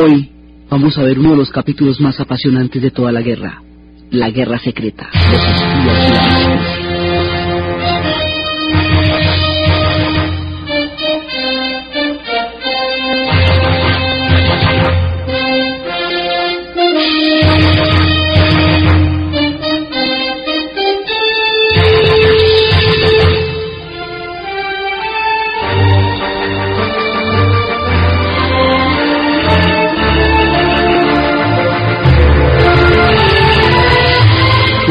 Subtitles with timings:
[0.00, 0.30] Hoy
[0.70, 3.62] vamos a ver uno de los capítulos más apasionantes de toda la guerra,
[4.10, 5.10] la guerra secreta.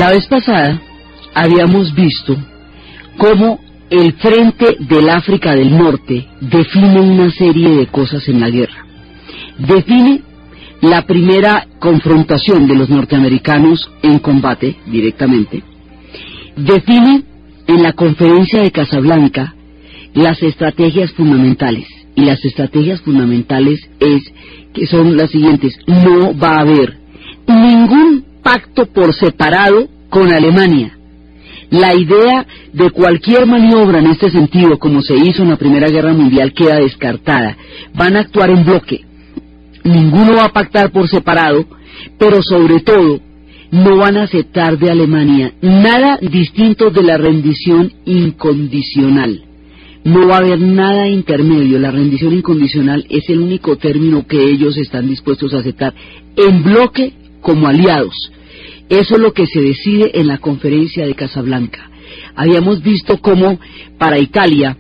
[0.02, 0.82] La vez pasada
[1.36, 2.36] habíamos visto
[3.18, 3.60] cómo
[3.92, 8.84] el frente del África del Norte define una serie de cosas en la guerra.
[9.60, 10.24] Define
[10.82, 15.62] la primera confrontación de los norteamericanos en combate directamente.
[16.56, 17.24] Define
[17.68, 19.54] en la conferencia de Casablanca
[20.16, 21.86] las estrategias fundamentales.
[22.16, 24.24] Y las estrategias fundamentales es
[24.74, 25.78] que son las siguientes.
[25.86, 26.98] No va a haber
[27.46, 30.98] ningún pacto por separado con Alemania.
[31.70, 36.14] La idea de cualquier maniobra en este sentido, como se hizo en la Primera Guerra
[36.14, 37.56] Mundial, queda descartada.
[37.94, 39.06] Van a actuar en bloque.
[39.86, 41.66] Ninguno va a pactar por separado,
[42.18, 43.22] pero sobre todo
[43.72, 49.46] no van a aceptar de Alemania nada distinto de la rendición incondicional.
[50.04, 51.80] No va a haber nada intermedio.
[51.80, 55.94] La rendición incondicional es el único término que ellos están dispuestos a aceptar
[56.36, 58.32] en bloque como aliados.
[58.90, 61.90] Eso es lo que se decide en la conferencia de Casablanca.
[62.36, 63.60] Habíamos visto cómo
[63.98, 64.78] para Italia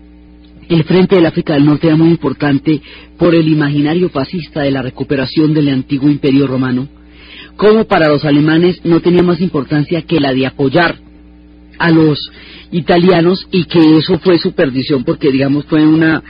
[0.69, 2.81] el frente del África del Norte era muy importante
[3.17, 6.87] por el imaginario fascista de la recuperación del antiguo imperio romano,
[7.57, 10.97] como para los alemanes no tenía más importancia que la de apoyar
[11.77, 12.31] a los
[12.71, 16.23] italianos y que eso fue su perdición porque digamos fue una,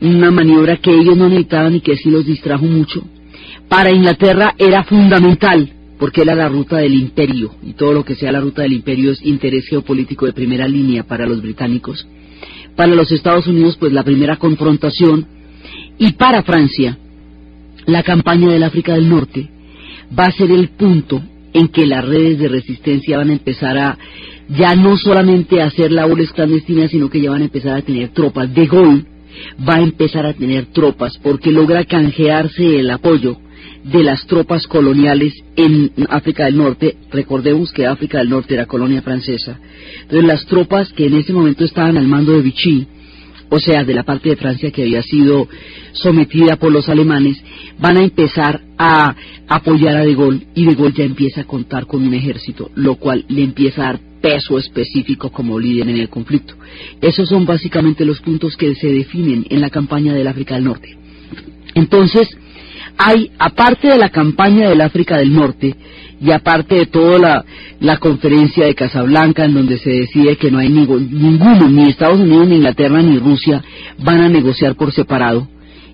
[0.00, 3.02] una maniobra que ellos no necesitaban y que sí los distrajo mucho.
[3.68, 8.32] Para Inglaterra era fundamental porque era la ruta del imperio y todo lo que sea
[8.32, 12.06] la ruta del imperio es interés geopolítico de primera línea para los británicos.
[12.76, 15.26] Para los Estados Unidos, pues la primera confrontación
[15.98, 16.96] y para Francia,
[17.86, 19.48] la campaña del África del Norte
[20.16, 21.20] va a ser el punto
[21.52, 23.98] en que las redes de resistencia van a empezar a
[24.48, 28.10] ya no solamente a hacer labores clandestinas, sino que ya van a empezar a tener
[28.10, 28.54] tropas.
[28.54, 29.04] De Gaulle
[29.68, 33.38] va a empezar a tener tropas porque logra canjearse el apoyo
[33.84, 36.96] de las tropas coloniales en África del Norte.
[37.10, 39.58] Recordemos que África del Norte era colonia francesa.
[40.02, 42.86] Entonces las tropas que en ese momento estaban al mando de Vichy,
[43.50, 45.48] o sea, de la parte de Francia que había sido
[45.92, 47.42] sometida por los alemanes,
[47.78, 49.14] van a empezar a
[49.48, 52.96] apoyar a De Gaulle y De Gaulle ya empieza a contar con un ejército, lo
[52.96, 56.54] cual le empieza a dar peso específico como líder en el conflicto.
[57.00, 60.98] Esos son básicamente los puntos que se definen en la campaña del África del Norte.
[61.74, 62.28] Entonces,
[62.98, 65.74] hay, aparte de la campaña del África del Norte
[66.20, 67.44] y aparte de toda
[67.78, 72.48] la, conferencia de Casablanca en donde se decide que no hay ninguno, ni Estados Unidos,
[72.48, 73.62] ni Inglaterra, ni Rusia
[73.98, 75.46] van a negociar por separado,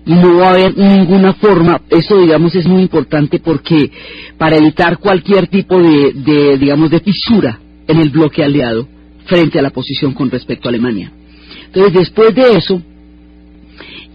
[0.03, 3.91] y no va a haber ninguna forma, eso digamos es muy importante porque
[4.37, 8.87] para evitar cualquier tipo de, de, digamos de fisura en el bloque aliado
[9.25, 11.11] frente a la posición con respecto a Alemania.
[11.67, 12.81] Entonces después de eso,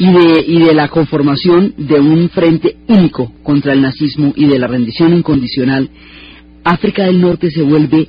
[0.00, 4.58] y de, y de la conformación de un frente único contra el nazismo y de
[4.58, 5.90] la rendición incondicional,
[6.64, 8.08] África del Norte se vuelve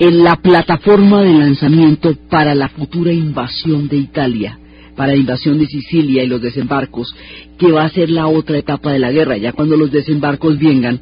[0.00, 4.58] en la plataforma de lanzamiento para la futura invasión de Italia,
[4.96, 7.14] para la invasión de Sicilia y los desembarcos,
[7.56, 9.36] que va a ser la otra etapa de la guerra.
[9.36, 10.98] Ya cuando los desembarcos vengan,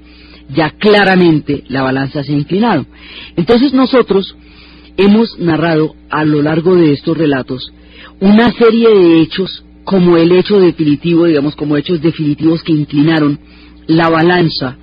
[0.55, 2.85] ya claramente la balanza se ha inclinado.
[3.37, 4.37] Entonces nosotros
[4.99, 7.73] hemos narrado a lo largo de estos relatos
[8.21, 13.39] una serie de hechos como el hecho definitivo, digamos, como hechos definitivos que inclinaron
[13.87, 14.77] la balanza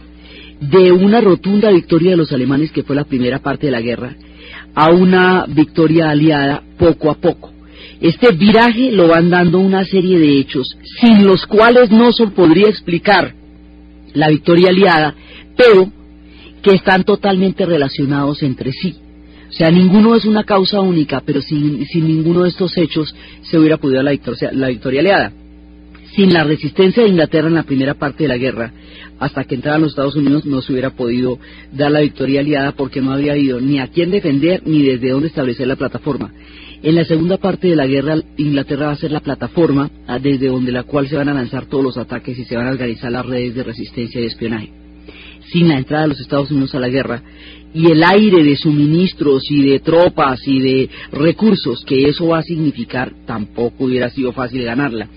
[0.61, 4.15] de una rotunda victoria de los alemanes, que fue la primera parte de la guerra,
[4.73, 7.51] a una victoria aliada poco a poco.
[7.99, 10.67] Este viraje lo van dando una serie de hechos
[11.01, 13.33] sin los cuales no se podría explicar
[14.13, 15.15] la victoria aliada,
[15.57, 15.91] pero
[16.61, 19.02] que están totalmente relacionados entre sí.
[19.49, 23.13] O sea, ninguno es una causa única, pero sin, ninguno de estos hechos
[23.43, 25.31] se hubiera podido la victoria, la victoria aliada.
[26.15, 28.71] sin la resistencia de Inglaterra en la primera parte de la guerra,
[29.19, 31.39] hasta que entraran los Estados Unidos no se hubiera podido
[31.71, 35.29] dar la victoria aliada porque no habría habido ni a quién defender ni desde dónde
[35.29, 36.31] establecer la plataforma.
[36.83, 40.47] En la segunda parte de la guerra, Inglaterra va a ser la plataforma ah, desde
[40.47, 43.09] donde la cual se van a lanzar todos los ataques y se van a organizar
[43.09, 44.69] las redes de resistencia y espionaje.
[45.51, 47.23] Sin la entrada de los Estados Unidos a la guerra
[47.73, 52.43] y el aire de suministros y de tropas y de recursos que eso va a
[52.43, 55.07] significar, tampoco hubiera sido fácil ganarla.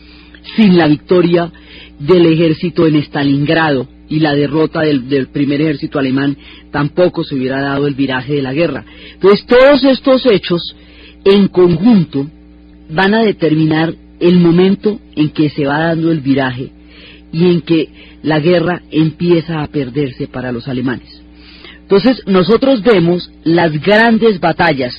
[0.57, 1.53] Sin la victoria
[1.99, 6.37] del ejército en Stalingrado y la derrota del, primer ejército alemán,
[6.71, 8.85] tampoco se hubiera dado el viraje de la guerra.
[9.13, 10.77] Entonces, todos estos hechos
[11.25, 12.27] en conjunto
[12.89, 16.71] van a determinar el momento en que se va dando el viraje
[17.33, 17.89] y en que
[18.23, 21.26] la guerra empieza a perderse para los alemanes.
[21.87, 24.93] Entonces nosotros vemos las grandes batallas,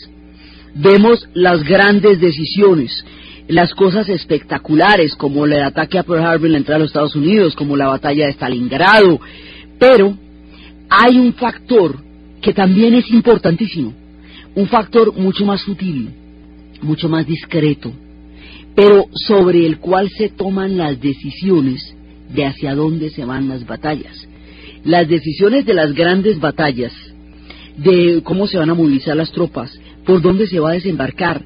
[0.73, 3.03] vemos las grandes decisiones,
[3.49, 7.15] las cosas espectaculares como el ataque a Pearl Harbor en la entrada de los Estados
[7.17, 9.19] Unidos, como la batalla de Stalingrado,
[9.77, 10.17] pero
[10.89, 11.97] hay un factor
[12.41, 13.93] que también es importantísimo,
[14.55, 16.11] un factor mucho más sutil,
[16.81, 17.91] mucho más discreto,
[18.75, 21.93] pero sobre el cual se toman las decisiones
[22.33, 24.25] de hacia dónde se van las batallas.
[24.83, 26.93] Las decisiones de las grandes batallas,
[27.77, 31.43] de cómo se van a movilizar las tropas, por dónde se va a desembarcar,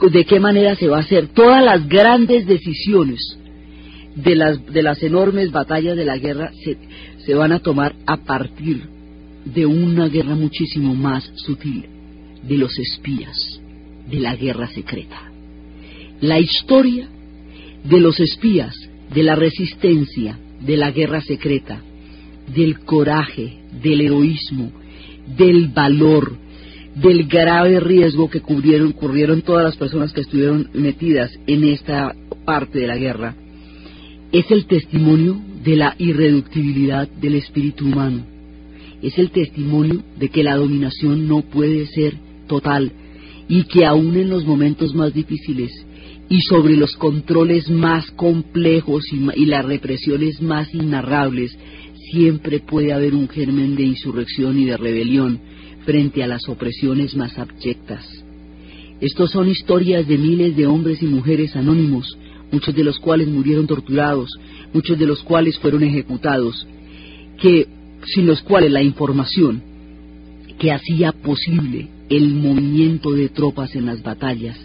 [0.00, 3.20] de qué manera se va a hacer, todas las grandes decisiones
[4.14, 6.76] de las, de las enormes batallas de la guerra se,
[7.24, 8.82] se van a tomar a partir
[9.44, 11.86] de una guerra muchísimo más sutil,
[12.42, 13.36] de los espías,
[14.10, 15.30] de la guerra secreta.
[16.20, 17.08] La historia
[17.84, 18.74] de los espías,
[19.14, 21.82] de la resistencia, de la guerra secreta,
[22.54, 24.70] del coraje, del heroísmo,
[25.36, 26.36] del valor,
[26.94, 32.14] del grave riesgo que cubrieron, corrieron todas las personas que estuvieron metidas en esta
[32.44, 33.34] parte de la guerra,
[34.32, 38.24] es el testimonio de la irreductibilidad del espíritu humano.
[39.02, 42.14] Es el testimonio de que la dominación no puede ser
[42.46, 42.92] total
[43.48, 45.72] y que aún en los momentos más difíciles
[46.28, 51.56] y sobre los controles más complejos y, y las represiones más inarrables,
[52.10, 55.40] siempre puede haber un germen de insurrección y de rebelión
[55.84, 58.06] frente a las opresiones más abyectas.
[59.00, 62.18] Estos son historias de miles de hombres y mujeres anónimos,
[62.52, 64.30] muchos de los cuales murieron torturados,
[64.74, 66.66] muchos de los cuales fueron ejecutados,
[67.40, 67.66] que
[68.06, 69.62] sin los cuales la información
[70.58, 74.58] que hacía posible el movimiento de tropas en las batallas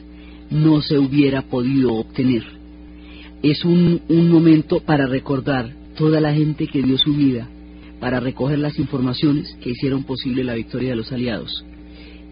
[0.50, 2.44] no se hubiera podido obtener.
[3.42, 7.50] Es un, un momento para recordar toda la gente que dio su vida
[8.00, 11.66] para recoger las informaciones que hicieron posible la victoria de los aliados.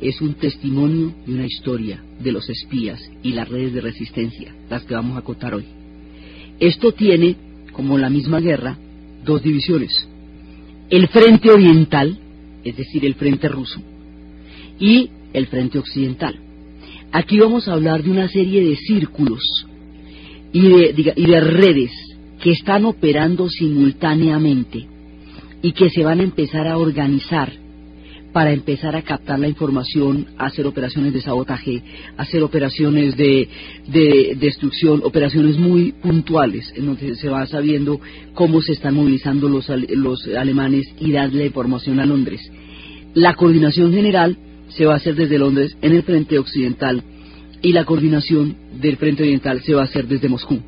[0.01, 4.83] Es un testimonio y una historia de los espías y las redes de resistencia, las
[4.83, 5.65] que vamos a contar hoy.
[6.59, 7.35] Esto tiene,
[7.71, 8.77] como la misma guerra,
[9.23, 9.91] dos divisiones.
[10.89, 12.19] El frente oriental,
[12.63, 13.81] es decir, el frente ruso,
[14.79, 16.37] y el frente occidental.
[17.11, 19.41] Aquí vamos a hablar de una serie de círculos
[20.51, 21.91] y de, y de redes
[22.43, 24.85] que están operando simultáneamente
[25.61, 27.53] y que se van a empezar a organizar
[28.33, 31.81] para empezar a captar la información, hacer operaciones de sabotaje,
[32.17, 33.47] hacer operaciones de,
[34.41, 38.01] destrucción, operaciones muy puntuales, en donde se va sabiendo
[38.33, 42.41] cómo se están movilizando los, los alemanes y darle información a Londres.
[43.13, 44.35] La coordinación general
[44.67, 47.01] se va a hacer desde Londres en el frente occidental
[47.61, 50.59] y la coordinación del frente oriental se va a hacer desde Moscú.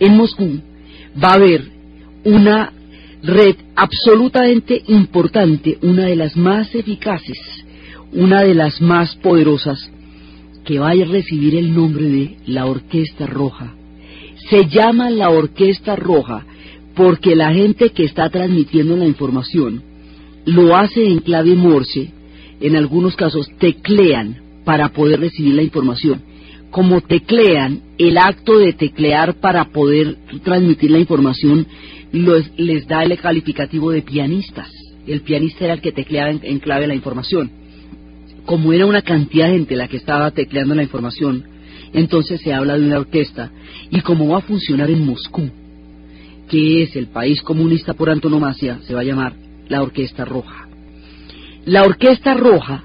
[0.00, 0.62] En Moscú
[1.22, 1.64] va a haber
[2.24, 2.72] una
[3.22, 7.38] red absolutamente importante, una de las más eficaces,
[8.12, 9.90] una de las más poderosas,
[10.64, 13.74] que va a recibir el nombre de la Orquesta Roja.
[14.50, 16.44] Se llama la Orquesta Roja
[16.94, 19.82] porque la gente que está transmitiendo la información
[20.44, 22.12] lo hace en clave Morse,
[22.60, 26.22] en algunos casos teclean para poder recibir la información.
[26.70, 31.66] Como teclean, el acto de teclear para poder transmitir la información
[32.12, 34.68] les da el calificativo de pianistas.
[35.06, 37.50] El pianista era el que tecleaba en, clave la información.
[38.44, 41.44] Como era una cantidad de gente la que estaba tecleando la información,
[41.92, 43.50] entonces se habla de una orquesta.
[43.90, 45.50] Y como va a funcionar en Moscú,
[46.48, 49.34] que es el país comunista por antonomasia, se va a llamar
[49.68, 50.68] la Orquesta Roja.
[51.64, 52.84] La Orquesta Roja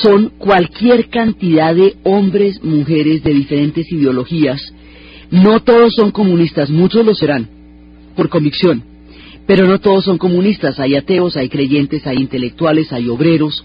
[0.00, 4.60] son cualquier cantidad de hombres, mujeres de diferentes ideologías.
[5.30, 7.48] No todos son comunistas, muchos lo serán,
[8.16, 8.82] por convicción.
[9.46, 13.64] Pero no todos son comunistas, hay ateos, hay creyentes, hay intelectuales, hay obreros,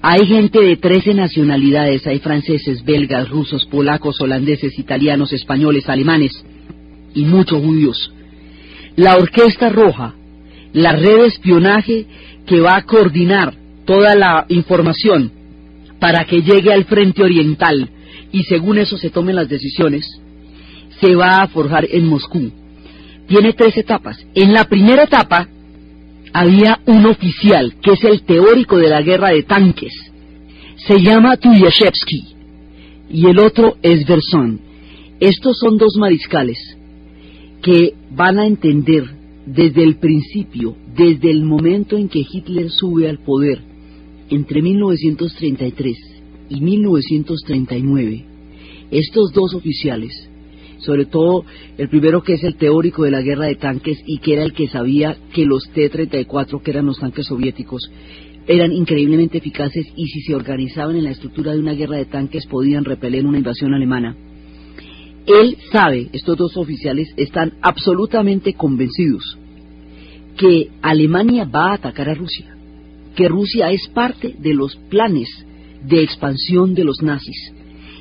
[0.00, 6.32] hay gente de 13 nacionalidades, hay franceses, belgas, rusos, polacos, holandeses, italianos, españoles, alemanes.
[7.14, 8.12] y muchos judíos.
[8.94, 10.14] La Orquesta Roja,
[10.72, 12.06] la red de espionaje
[12.46, 13.54] que va a coordinar
[13.86, 15.32] toda la información
[16.00, 17.90] para que llegue al frente oriental
[18.32, 20.06] y según eso se tomen las decisiones,
[21.00, 22.50] se va a forjar en Moscú.
[23.26, 24.18] Tiene tres etapas.
[24.34, 25.48] En la primera etapa
[26.32, 29.92] había un oficial que es el teórico de la guerra de tanques.
[30.86, 32.36] Se llama Tuyashevsky
[33.10, 34.60] y el otro es Verson.
[35.20, 36.58] Estos son dos mariscales
[37.62, 39.04] que van a entender
[39.46, 43.60] desde el principio, desde el momento en que Hitler sube al poder,
[44.30, 45.96] entre 1933
[46.50, 48.24] y 1939,
[48.90, 50.12] estos dos oficiales,
[50.78, 51.44] sobre todo
[51.76, 54.52] el primero que es el teórico de la guerra de tanques y que era el
[54.52, 57.90] que sabía que los T-34, que eran los tanques soviéticos,
[58.46, 62.46] eran increíblemente eficaces y si se organizaban en la estructura de una guerra de tanques
[62.46, 64.16] podían repeler una invasión alemana.
[65.26, 69.38] Él sabe, estos dos oficiales están absolutamente convencidos
[70.38, 72.56] que Alemania va a atacar a Rusia,
[73.18, 75.28] que Rusia es parte de los planes
[75.82, 77.52] de expansión de los nazis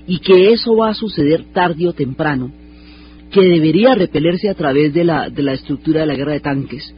[0.06, 2.52] y que eso va a suceder tarde o temprano,
[3.32, 6.94] que debería repelerse a través de la, de la estructura de la guerra de tanques,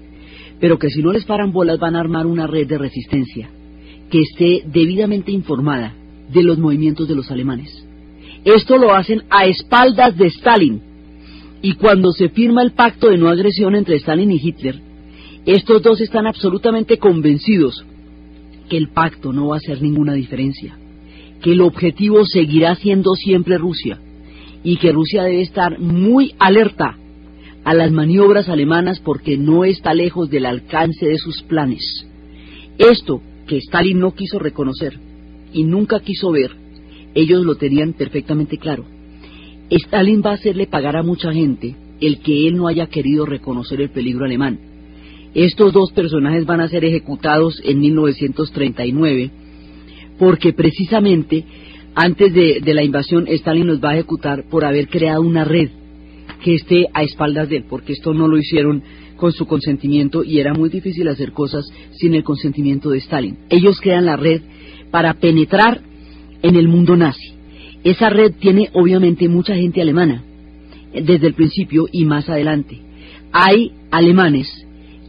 [0.59, 3.49] pero que si no les paran bolas van a armar una red de resistencia
[4.11, 5.95] que esté debidamente informada
[6.29, 7.71] de los movimientos de los alemanes.
[8.43, 10.81] Esto lo hacen a espaldas de Stalin.
[11.61, 14.81] Y cuando se firma el pacto de no agresión entre Stalin y Hitler,
[15.45, 17.85] estos dos están absolutamente convencidos
[18.69, 20.77] que el pacto no va a hacer ninguna diferencia,
[21.41, 23.99] que el objetivo seguirá siendo siempre Rusia
[24.63, 26.97] y que Rusia debe estar muy alerta
[27.63, 32.05] a las maniobras alemanas porque no está lejos del alcance de sus planes.
[32.77, 34.97] Esto que Stalin no quiso reconocer
[35.51, 36.51] y nunca quiso ver,
[37.15, 38.85] ellos lo tenían perfectamente claro.
[39.69, 43.81] Stalin va a hacerle pagar a mucha gente el que él no haya querido reconocer
[43.81, 44.68] el peligro alemán.
[45.33, 49.31] Estos dos personajes van a ser ejecutados en 1939
[50.19, 51.45] porque precisamente
[51.95, 55.69] antes de, la invasión Stalin los va a ejecutar por haber creado una red
[56.43, 58.83] que esté a espaldas de él, porque esto no lo hicieron
[59.15, 61.65] con su consentimiento y era muy difícil hacer cosas
[61.99, 63.37] sin el consentimiento de Stalin.
[63.49, 64.41] Ellos crean la red
[64.91, 65.81] para penetrar
[66.41, 67.33] en el mundo nazi.
[67.83, 70.23] Esa red tiene obviamente mucha gente alemana,
[70.93, 72.79] desde el principio y más adelante.
[73.31, 74.47] Hay alemanes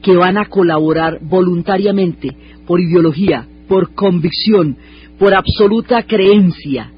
[0.03, 4.77] que van a colaborar voluntariamente por ideología, por convicción,
[5.19, 6.91] por absoluta creencia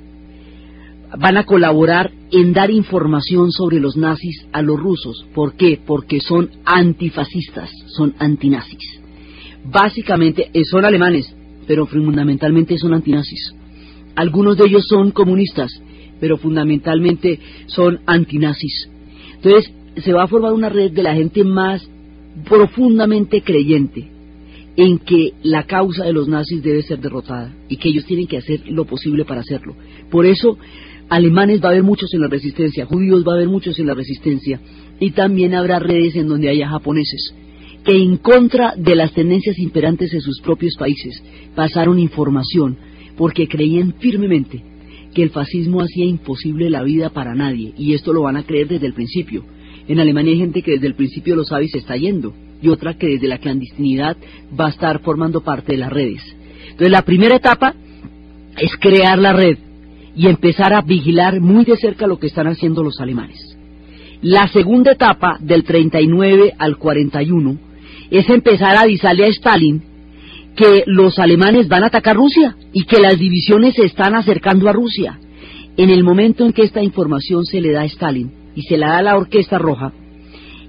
[1.18, 5.26] van a colaborar en dar información sobre los nazis a los rusos.
[5.34, 5.78] ¿Por qué?
[5.84, 9.00] Porque son antifascistas, son antinazis.
[9.64, 11.34] Básicamente eh, son alemanes,
[11.66, 13.54] pero fundamentalmente son antinazis.
[14.16, 15.70] Algunos de ellos son comunistas,
[16.20, 18.88] pero fundamentalmente son antinazis.
[19.34, 21.86] Entonces se va a formar una red de la gente más
[22.48, 24.08] profundamente creyente
[24.76, 28.38] en que la causa de los nazis debe ser derrotada y que ellos tienen que
[28.38, 29.76] hacer lo posible para hacerlo.
[30.10, 30.58] Por eso
[31.08, 33.94] alemanes va a haber muchos en la resistencia, judíos va a haber muchos en la
[33.94, 34.60] resistencia,
[34.98, 37.34] y también habrá redes en donde haya japoneses,
[37.84, 41.22] que en contra de las tendencias imperantes en sus propios países
[41.54, 42.78] pasaron información,
[43.16, 44.62] porque creían firmemente
[45.12, 48.68] que el fascismo hacía imposible la vida para nadie, y esto lo van a creer
[48.68, 49.44] desde el principio.
[49.88, 52.68] En Alemania hay gente que desde el principio lo sabe y se está yendo, y
[52.68, 54.16] otra que desde la clandestinidad
[54.58, 56.22] va a estar formando parte de las redes.
[56.64, 57.74] Entonces la primera etapa
[58.56, 59.58] es crear la red,
[60.14, 63.56] y empezar a vigilar muy de cerca lo que están haciendo los alemanes.
[64.20, 67.56] La segunda etapa, del 39 al 41,
[68.10, 69.82] es empezar a avisarle a Stalin
[70.54, 74.72] que los alemanes van a atacar Rusia y que las divisiones se están acercando a
[74.72, 75.18] Rusia.
[75.76, 78.88] En el momento en que esta información se le da a Stalin y se la
[78.88, 79.92] da a la Orquesta Roja,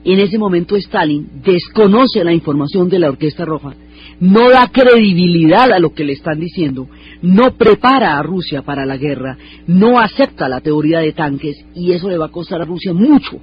[0.06, 3.74] en ese momento Stalin desconoce la información de la Orquesta Roja,
[4.20, 6.88] no da credibilidad a lo que le están diciendo
[7.24, 12.10] no prepara a Rusia para la guerra, no acepta la teoría de tanques y eso
[12.10, 13.40] le va a costar a Rusia mucho.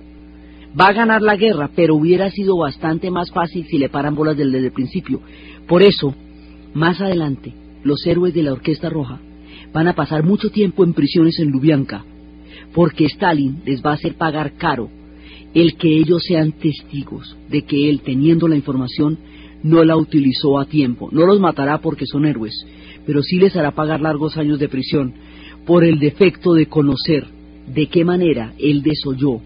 [0.78, 4.36] Va a ganar la guerra, pero hubiera sido bastante más fácil si le paran bolas
[4.36, 5.22] desde el principio.
[5.66, 6.14] Por eso,
[6.74, 9.18] más adelante, los héroes de la Orquesta Roja
[9.72, 12.04] van a pasar mucho tiempo en prisiones en Lubyanka,
[12.74, 14.90] porque Stalin les va a hacer pagar caro
[15.54, 19.18] el que ellos sean testigos de que él, teniendo la información,
[19.62, 21.08] no la utilizó a tiempo.
[21.12, 22.54] No los matará porque son héroes,
[23.06, 25.12] pero sí les hará pagar largos años de prisión
[25.66, 27.26] por el defecto de conocer
[27.66, 29.40] de qué manera él desoyó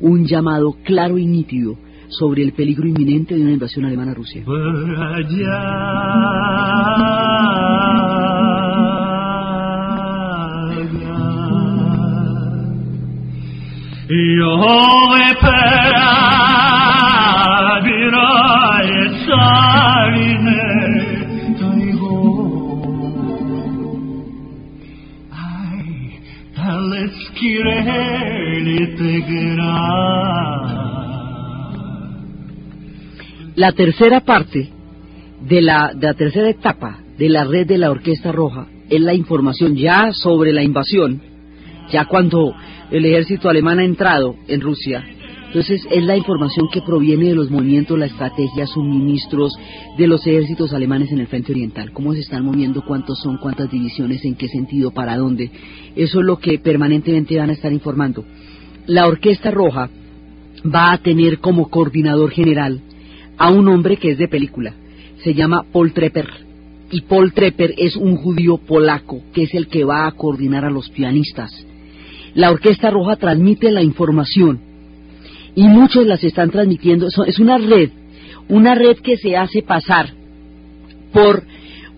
[0.00, 1.76] un llamado claro y nítido
[2.08, 4.42] sobre el peligro inminente de una invasión alemana a Rusia.
[33.54, 34.70] La tercera parte
[35.40, 39.14] de la, de la tercera etapa de la red de la Orquesta Roja es la
[39.14, 41.29] información ya sobre la invasión,
[41.90, 42.54] ya cuando
[42.90, 45.04] el ejército alemán ha entrado en Rusia.
[45.46, 49.52] Entonces es la información que proviene de los movimientos, la estrategia, suministros
[49.98, 53.68] de los ejércitos alemanes en el frente oriental, cómo se están moviendo, cuántos son, cuántas
[53.68, 55.50] divisiones, en qué sentido, para dónde.
[55.96, 58.24] Eso es lo que permanentemente van a estar informando.
[58.86, 59.90] La Orquesta Roja
[60.64, 62.80] va a tener como coordinador general
[63.36, 64.74] a un hombre que es de película.
[65.24, 66.28] Se llama Paul Trepper.
[66.92, 70.70] Y Paul Trepper es un judío polaco que es el que va a coordinar a
[70.70, 71.50] los pianistas.
[72.34, 74.60] La Orquesta Roja transmite la información
[75.54, 77.08] y muchos las están transmitiendo.
[77.26, 77.90] Es una red,
[78.48, 80.10] una red que se hace pasar
[81.12, 81.42] por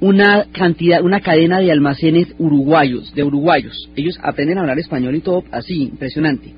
[0.01, 3.89] una cantidad, una cadena de almacenes uruguayos, de uruguayos.
[3.95, 6.53] Ellos aprenden a hablar español y todo así, impresionante.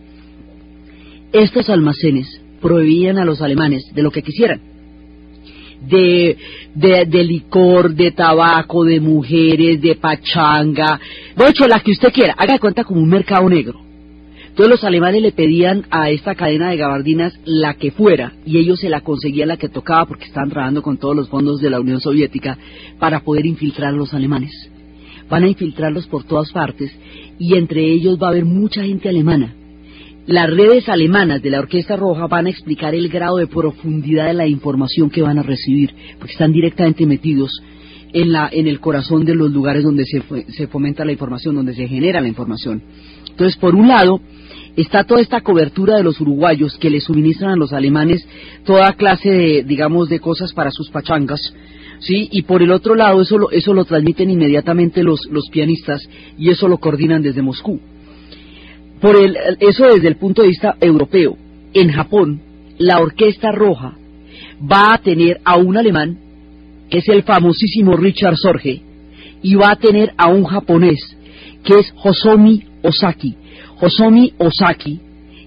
[1.32, 4.73] Estos almacenes prohibían a los alemanes de lo que quisieran
[5.88, 6.36] de,
[6.74, 11.00] de, licor, de tabaco, de mujeres, de pachanga,
[11.48, 13.80] hecho, la que usted quiera, haga de cuenta como un mercado negro.
[14.54, 18.78] Todos los alemanes le pedían a esta cadena de gabardinas la que fuera y ellos
[18.78, 21.80] se la conseguían la que tocaba porque estaban trabajando con todos los fondos de la
[21.80, 22.56] Unión Soviética
[23.00, 24.52] para poder infiltrar a los alemanes.
[25.28, 26.92] Van a infiltrarlos por todas partes
[27.36, 29.54] y entre ellos va a haber mucha gente alemana
[30.26, 34.34] las redes alemanas de la Orquesta Roja van a explicar el grado de profundidad de
[34.34, 37.50] la información que van a recibir, porque están directamente metidos
[38.14, 41.86] en, la, en el corazón de los lugares donde se, fomenta la información, donde se
[41.88, 42.82] genera la información.
[43.28, 44.18] Entonces, por un lado,
[44.76, 48.26] está toda esta cobertura de los uruguayos que le suministran a los alemanes
[48.64, 51.40] toda clase de, digamos, de cosas para sus pachangas,
[51.98, 52.30] ¿sí?
[52.32, 56.00] Y por el otro lado, eso lo, eso lo transmiten inmediatamente los, los pianistas
[56.38, 57.78] y eso lo coordinan desde Moscú.
[59.04, 61.36] Por el, eso desde el punto de vista europeo.
[61.74, 62.40] En Japón,
[62.78, 63.98] la Orquesta Roja
[64.62, 66.18] va a tener a un alemán,
[66.88, 68.80] que es el famosísimo Richard Sorge,
[69.42, 71.00] y va a tener a un japonés,
[71.64, 73.36] que es Hosomi Osaki.
[73.78, 74.98] Hosomi Osaki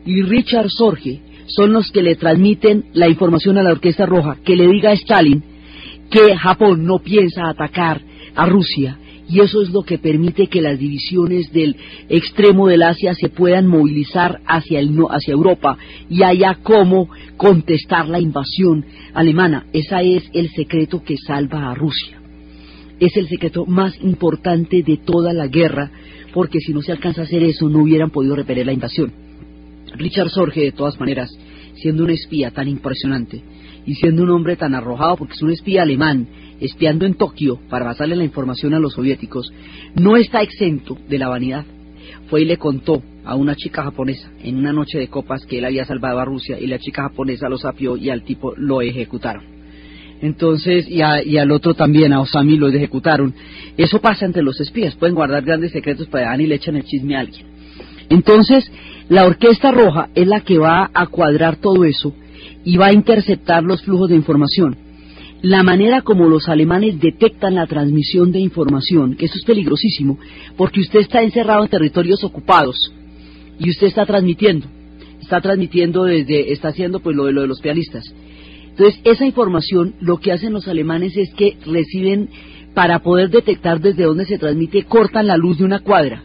[0.06, 4.56] y Richard Sorge son los que le transmiten la información a la Orquesta Roja, que
[4.56, 5.44] le diga a Stalin
[6.12, 8.02] que Japón no piensa atacar
[8.36, 11.76] a Rusia y eso es lo que permite que las divisiones del
[12.08, 15.78] extremo del Asia se puedan movilizar hacia, el, hacia Europa
[16.10, 19.66] y haya cómo contestar la invasión alemana.
[19.74, 22.22] Ese es el secreto que salva a Rusia.
[23.00, 25.92] Es el secreto más importante de toda la guerra,
[26.34, 29.12] porque si no se alcanza a hacer eso no hubieran podido repeler la invasión.
[29.96, 31.30] Richard Sorge, de todas maneras,
[31.76, 33.44] siendo un espía tan impresionante
[33.86, 36.28] y siendo un hombre tan arrojado, porque es un espía alemán,
[36.60, 39.52] espiando en Tokio para pasarle la información a los soviéticos,
[39.96, 41.66] no está exento de la vanidad.
[42.30, 45.66] Fue y le contó a una chica japonesa en una noche de copas que él
[45.66, 49.44] había salvado a Rusia y la chica japonesa lo sapió y al tipo lo ejecutaron.
[50.22, 53.36] Entonces, y, al otro también, a Osami, lo ejecutaron.
[53.78, 57.16] Eso pasa entre los espías, pueden guardar grandes secretos para y le echan el chisme
[57.16, 57.46] a alguien.
[58.10, 58.72] Entonces,
[59.10, 62.16] la Orquesta Roja es la que va a cuadrar todo eso
[62.64, 64.87] y va a interceptar los flujos de información
[65.42, 70.18] la manera como los alemanes detectan la transmisión de información, que eso es peligrosísimo,
[70.56, 72.92] porque usted está encerrado en territorios ocupados
[73.60, 74.68] y usted está transmitiendo,
[75.22, 78.04] está transmitiendo desde, está haciendo pues lo de lo de los pianistas.
[78.70, 82.30] Entonces, esa información lo que hacen los alemanes es que reciben,
[82.74, 86.24] para poder detectar desde dónde se transmite, cortan la luz de una cuadra.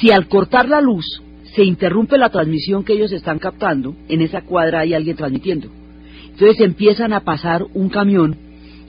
[0.00, 1.04] Si al cortar la luz
[1.54, 5.68] se interrumpe la transmisión que ellos están captando, en esa cuadra hay alguien transmitiendo.
[6.38, 8.36] Entonces empiezan a pasar un camión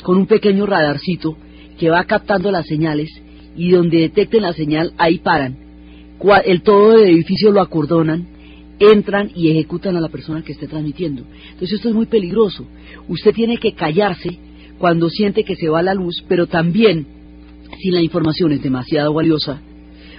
[0.04, 1.36] con un pequeño radarcito
[1.80, 3.10] que va captando las señales
[3.56, 5.58] y donde detecten la señal ahí paran.
[6.46, 8.28] El todo del edificio lo acordonan,
[8.78, 11.24] entran y ejecutan a la persona que esté transmitiendo.
[11.54, 12.68] Entonces esto es muy peligroso.
[13.08, 14.38] Usted tiene que callarse
[14.78, 17.08] cuando siente que se va la luz, pero también
[17.82, 19.60] si la información es demasiado valiosa,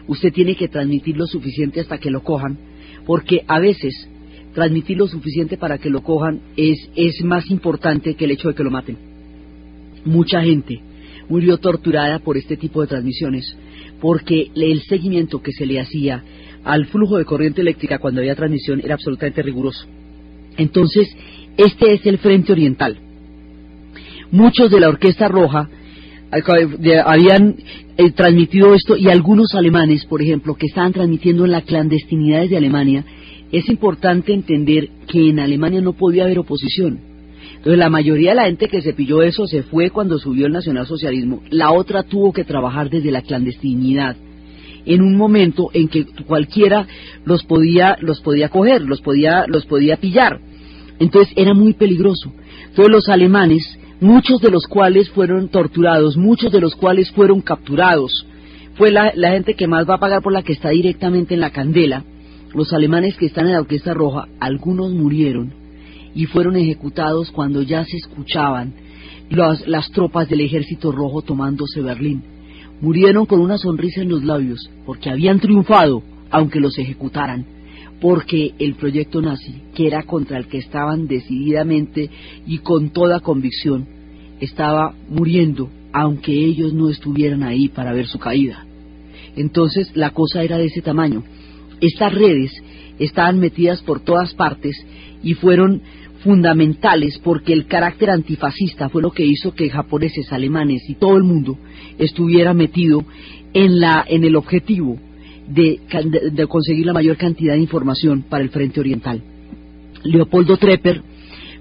[0.09, 2.59] usted tiene que transmitir lo suficiente hasta que lo cojan,
[3.07, 4.09] porque a veces
[4.54, 8.54] transmitir lo suficiente para que lo cojan es, es más importante que el hecho de
[8.54, 8.96] que lo maten.
[10.04, 10.80] Mucha gente
[11.28, 13.44] murió torturada por este tipo de transmisiones,
[14.00, 16.22] porque el seguimiento que se le hacía
[16.64, 19.86] al flujo de corriente eléctrica cuando había transmisión era absolutamente riguroso.
[20.56, 21.08] Entonces,
[21.56, 22.98] este es el Frente Oriental.
[24.30, 25.68] Muchos de la Orquesta Roja
[27.04, 27.56] habían
[27.96, 32.56] eh, transmitido esto y algunos alemanes, por ejemplo, que estaban transmitiendo en la clandestinidad de
[32.56, 33.04] Alemania,
[33.52, 37.00] es importante entender que en Alemania no podía haber oposición.
[37.56, 40.52] Entonces la mayoría de la gente que se pilló eso se fue cuando subió el
[40.52, 41.42] nacionalsocialismo.
[41.50, 44.16] La otra tuvo que trabajar desde la clandestinidad
[44.86, 46.86] en un momento en que cualquiera
[47.24, 50.40] los podía los podía coger, los podía los podía pillar.
[50.98, 52.32] Entonces era muy peligroso.
[52.68, 53.62] Entonces los alemanes,
[54.00, 58.26] muchos de los cuales fueron torturados, muchos de los cuales fueron capturados,
[58.74, 61.40] fue la, la gente que más va a pagar por la que está directamente en
[61.40, 62.04] la candela.
[62.54, 65.52] Los alemanes que están en la Orquesta Roja, algunos murieron
[66.14, 68.74] y fueron ejecutados cuando ya se escuchaban
[69.30, 72.24] las, tropas del ejército rojo tomándose Berlín.
[72.80, 77.44] Murieron con una sonrisa en los labios porque habían triunfado aunque los ejecutaran,
[78.00, 82.10] porque el proyecto nazi, que era contra el que estaban decididamente
[82.46, 83.86] y con toda convicción,
[84.40, 88.64] estaba muriendo aunque ellos no estuvieran ahí para ver su caída.
[89.36, 91.22] Entonces la cosa era de ese tamaño.
[91.81, 92.53] Estas redes
[92.99, 94.77] estaban metidas por todas partes
[95.23, 95.83] y fueron
[96.23, 101.25] fundamentales porque el carácter antifascista fue lo que hizo que japoneses, alemanes y todo el
[101.25, 101.59] mundo
[101.99, 103.05] estuviera metido
[103.55, 104.99] en, la, en el objetivo
[105.49, 105.81] de,
[106.33, 109.23] de conseguir la mayor cantidad de información para el Frente Oriental.
[110.05, 111.03] Leopoldo Trepper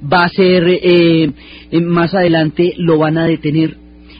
[0.01, 1.31] va a ser, eh,
[1.81, 3.77] más adelante lo van a detener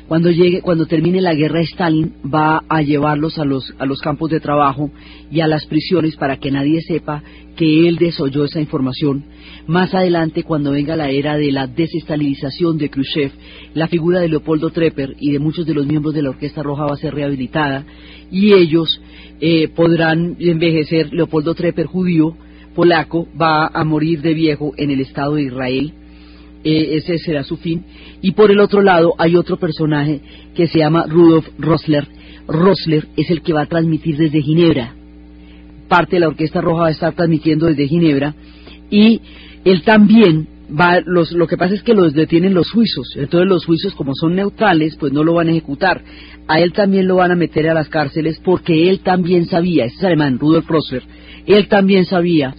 [0.09, 4.31] cuando llegue, cuando termine la guerra, Stalin va a llevarlos a los, a los campos
[4.31, 4.89] de trabajo
[5.31, 7.21] y a las prisiones para que nadie sepa
[7.55, 9.23] que él desoyó esa información.
[9.67, 13.31] Más adelante, cuando venga la era de la desestalinización de Khrushchev,
[13.75, 16.85] la figura de Leopoldo Trepper y de muchos de los miembros de la Orquesta Roja
[16.85, 17.85] va a ser rehabilitada
[18.31, 18.99] y ellos
[19.39, 21.13] eh, podrán envejecer.
[21.13, 22.35] Leopoldo Trepper, judío,
[22.73, 25.93] polaco, va a morir de viejo en el Estado de Israel
[26.63, 27.85] eh, ese será su fin.
[28.21, 30.21] Y por el otro lado hay otro personaje
[30.55, 32.07] que se llama Rudolf Rosler.
[32.47, 34.93] Rosler es el que va a transmitir desde Ginebra.
[35.87, 38.35] Parte de la Orquesta Roja va a estar transmitiendo desde Ginebra
[38.89, 39.21] y
[39.65, 43.63] él también va, los, lo que pasa es que los detienen los suizos, entonces los
[43.63, 46.01] suizos como son neutrales pues no lo van a ejecutar.
[46.47, 49.97] A él también lo van a meter a las cárceles porque él también sabía, ese
[49.97, 51.03] es alemán, Rudolf Rosler,
[51.45, 52.55] él también sabía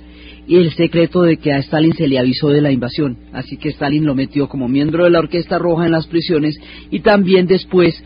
[0.50, 3.16] y el secreto de que a Stalin se le avisó de la invasión.
[3.32, 6.58] Así que Stalin lo metió como miembro de la Orquesta Roja en las prisiones
[6.90, 8.02] y también después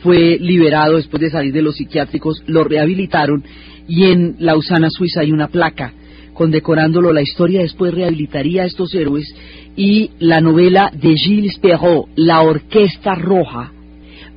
[0.00, 3.42] fue liberado después de salir de los psiquiátricos, lo rehabilitaron
[3.88, 5.92] y en Lausana, Suiza hay una placa
[6.34, 7.12] condecorándolo.
[7.12, 9.26] La historia después rehabilitaría a estos héroes
[9.74, 13.72] y la novela de Gilles Perrault, La Orquesta Roja,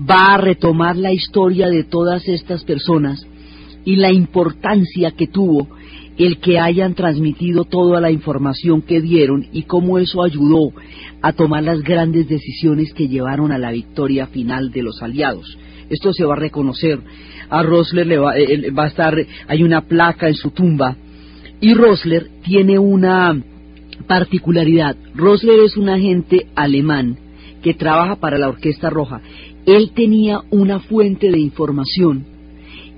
[0.01, 3.23] va a retomar la historia de todas estas personas
[3.85, 5.74] y la importancia que tuvo
[6.17, 10.71] el que hayan transmitido toda la información que dieron y cómo eso ayudó
[11.21, 15.57] a tomar las grandes decisiones que llevaron a la victoria final de los aliados.
[15.89, 16.99] Esto se va a reconocer.
[17.49, 19.15] A Rosler le va, eh, va a estar,
[19.47, 20.95] hay una placa en su tumba.
[21.61, 23.37] Y Rosler tiene una
[24.07, 24.95] particularidad.
[25.13, 27.17] Rosler es un agente alemán
[27.61, 29.21] que trabaja para la Orquesta Roja.
[29.65, 32.25] Él tenía una fuente de información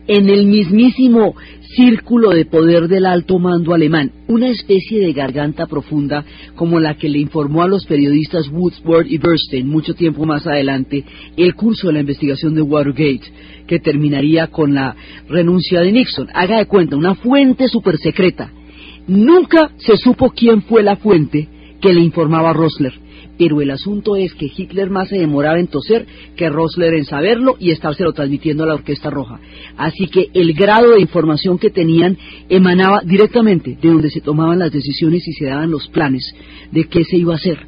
[0.07, 1.35] en el mismísimo
[1.75, 6.23] círculo de poder del alto mando alemán, una especie de garganta profunda
[6.55, 11.03] como la que le informó a los periodistas Woodsworth y Bernstein mucho tiempo más adelante
[11.35, 13.31] el curso de la investigación de Watergate,
[13.67, 14.95] que terminaría con la
[15.27, 16.29] renuncia de Nixon.
[16.33, 18.51] Haga de cuenta, una fuente super secreta.
[19.07, 21.47] Nunca se supo quién fue la fuente
[21.81, 23.06] que le informaba a Rosler
[23.37, 27.55] pero el asunto es que Hitler más se demoraba en toser que Rosler en saberlo
[27.59, 29.39] y estárselo transmitiendo a la Orquesta Roja.
[29.77, 32.17] Así que el grado de información que tenían
[32.49, 36.33] emanaba directamente de donde se tomaban las decisiones y se daban los planes
[36.71, 37.59] de qué se iba a hacer.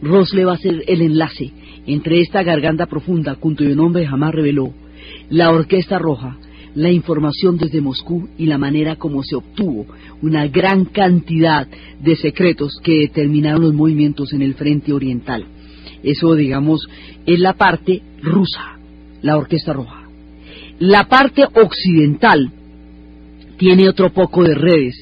[0.00, 1.52] Rosler va a ser el enlace
[1.86, 4.72] entre esta garganta profunda, cuyo nombre jamás reveló,
[5.30, 6.38] la Orquesta Roja,
[6.74, 9.86] la información desde Moscú y la manera como se obtuvo
[10.22, 11.66] una gran cantidad
[12.00, 15.44] de secretos que determinaron los movimientos en el frente oriental.
[16.02, 16.88] Eso, digamos,
[17.26, 18.78] es la parte rusa,
[19.20, 20.08] la Orquesta Roja.
[20.78, 22.50] La parte occidental
[23.56, 24.96] tiene otro poco de redes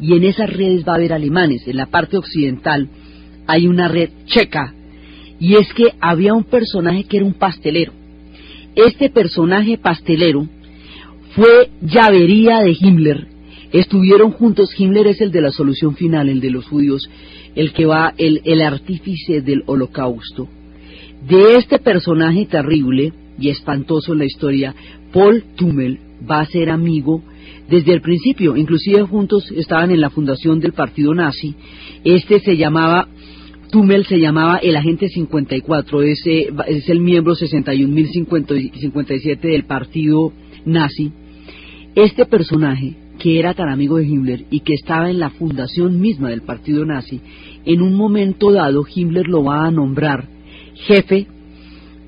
[0.00, 1.66] y en esas redes va a haber alemanes.
[1.66, 2.88] En la parte occidental
[3.46, 4.74] hay una red checa
[5.40, 7.92] y es que había un personaje que era un pastelero.
[8.76, 10.48] Este personaje pastelero
[11.34, 13.26] fue llavería de Himmler.
[13.72, 17.08] Estuvieron juntos, Himmler es el de la solución final, el de los judíos,
[17.54, 20.48] el que va, el, el artífice del holocausto.
[21.28, 24.74] De este personaje terrible y espantoso en la historia,
[25.12, 25.98] Paul Tummel
[26.30, 27.22] va a ser amigo
[27.68, 31.56] desde el principio, inclusive juntos estaban en la fundación del partido nazi.
[32.04, 33.08] Este se llamaba
[33.70, 40.32] Tummel se llamaba el agente 54, ese es el miembro 61.057 del partido
[40.64, 41.10] nazi.
[41.94, 46.30] Este personaje, que era tan amigo de Himmler y que estaba en la fundación misma
[46.30, 47.20] del partido nazi,
[47.64, 50.26] en un momento dado Himmler lo va a nombrar
[50.74, 51.28] jefe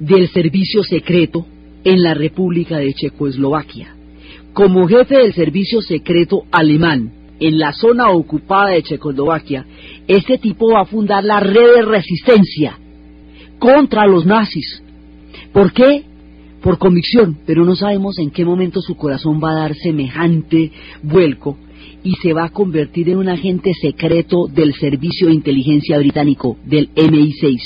[0.00, 1.46] del servicio secreto
[1.84, 3.94] en la República de Checoslovaquia.
[4.52, 9.66] Como jefe del servicio secreto alemán en la zona ocupada de Checoslovaquia,
[10.08, 12.76] este tipo va a fundar la red de resistencia
[13.60, 14.82] contra los nazis.
[15.52, 16.05] ¿Por qué?
[16.66, 21.56] Por convicción, pero no sabemos en qué momento su corazón va a dar semejante vuelco
[22.02, 26.92] y se va a convertir en un agente secreto del Servicio de Inteligencia Británico, del
[26.92, 27.60] MI6.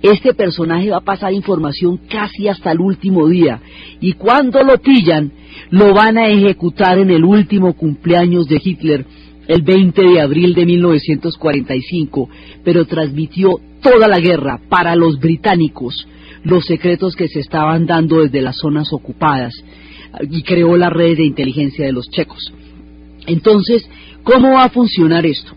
[0.00, 3.60] Este personaje va a pasar información casi hasta el último día
[4.00, 5.30] y cuando lo pillan,
[5.68, 9.04] lo van a ejecutar en el último cumpleaños de Hitler,
[9.48, 12.30] el 20 de abril de 1945,
[12.64, 16.08] pero transmitió toda la guerra para los británicos,
[16.44, 19.52] los secretos que se estaban dando desde las zonas ocupadas
[20.30, 22.52] y creó la red de inteligencia de los checos.
[23.26, 23.88] Entonces,
[24.22, 25.52] ¿cómo va a funcionar esto?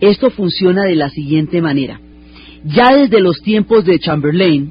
[0.00, 2.00] Esto funciona de la siguiente manera.
[2.64, 4.70] Ya desde los tiempos de Chamberlain,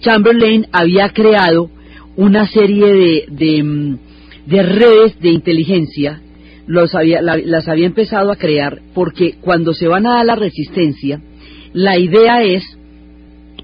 [0.00, 1.70] Chamberlain había creado
[2.16, 3.98] una serie de, de, mm,
[4.46, 6.20] de redes de inteligencia,
[6.66, 10.36] los había, la, las había empezado a crear porque cuando se van a dar la
[10.36, 11.20] resistencia,
[11.72, 12.62] la idea es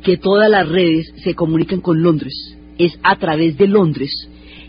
[0.02, 2.34] que todas las redes se comuniquen con Londres.
[2.78, 4.10] Es a través de Londres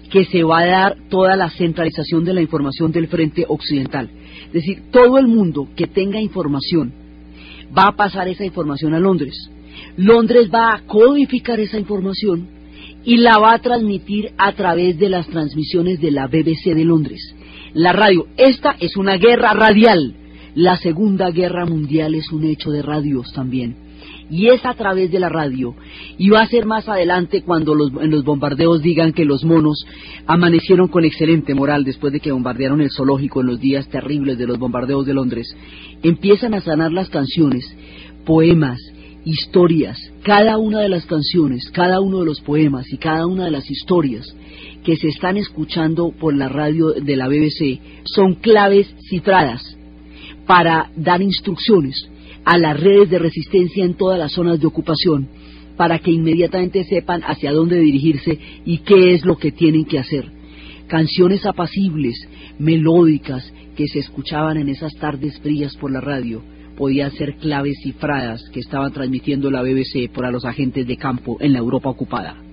[0.09, 4.09] que se va a dar toda la centralización de la información del frente occidental.
[4.47, 6.91] Es decir, todo el mundo que tenga información
[7.77, 9.35] va a pasar esa información a Londres.
[9.97, 12.47] Londres va a codificar esa información
[13.05, 17.35] y la va a transmitir a través de las transmisiones de la BBC de Londres.
[17.73, 20.15] La radio, esta es una guerra radial.
[20.55, 23.75] La Segunda Guerra Mundial es un hecho de radios también.
[24.29, 25.75] Y es a través de la radio.
[26.17, 29.85] Y va a ser más adelante cuando los, en los bombardeos digan que los monos
[30.27, 34.47] amanecieron con excelente moral después de que bombardearon el zoológico en los días terribles de
[34.47, 35.47] los bombardeos de Londres.
[36.03, 37.65] Empiezan a sanar las canciones,
[38.25, 38.79] poemas,
[39.25, 43.51] historias, cada una de las canciones, cada uno de los poemas y cada una de
[43.51, 44.33] las historias
[44.83, 49.77] que se están escuchando por la radio de la BBC son claves cifradas
[50.45, 52.09] para dar instrucciones
[52.49, 55.27] a las redes de resistencia en todas las zonas de ocupación
[55.77, 60.31] para que inmediatamente sepan hacia dónde dirigirse y qué es lo que tienen que hacer.
[60.87, 66.41] Canciones apacibles, melódicas, que se escuchaban en esas tardes frías por la radio,
[66.75, 71.53] podían ser claves cifradas que estaban transmitiendo la BBC para los agentes de campo en
[71.53, 72.48] la Europa ocupada.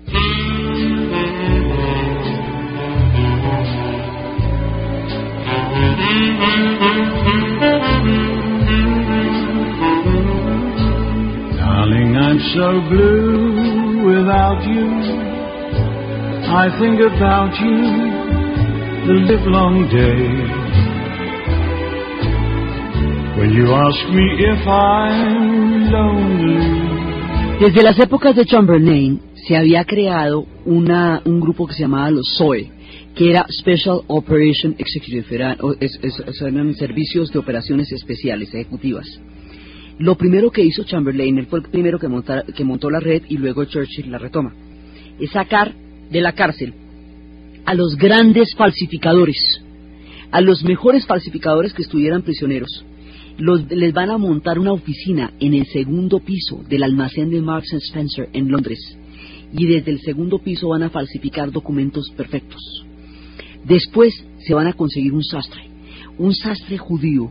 [12.38, 14.86] So blue without you.
[16.62, 17.76] I think about you
[19.06, 20.22] the livelong day.
[23.38, 27.58] When you ask me if I'm lonely.
[27.60, 32.34] Desde las épocas de Chamberlain se había creado una, un grupo que se llamaba los
[32.36, 32.70] SOE,
[33.14, 39.06] que era Special Operation Executive, era- o- es- es- eran servicios de operaciones especiales, ejecutivas.
[39.98, 42.08] Lo primero que hizo Chamberlain, él fue el primero que,
[42.54, 44.52] que montó la red y luego Churchill la retoma,
[45.18, 45.74] es sacar
[46.10, 46.74] de la cárcel
[47.64, 49.36] a los grandes falsificadores,
[50.30, 52.84] a los mejores falsificadores que estuvieran prisioneros.
[53.38, 57.72] Los- les van a montar una oficina en el segundo piso del almacén de Marks
[57.72, 58.78] Spencer en Londres
[59.52, 62.60] y desde el segundo piso van a falsificar documentos perfectos.
[63.64, 64.14] Después
[64.46, 65.62] se van a conseguir un sastre,
[66.18, 67.30] un sastre judío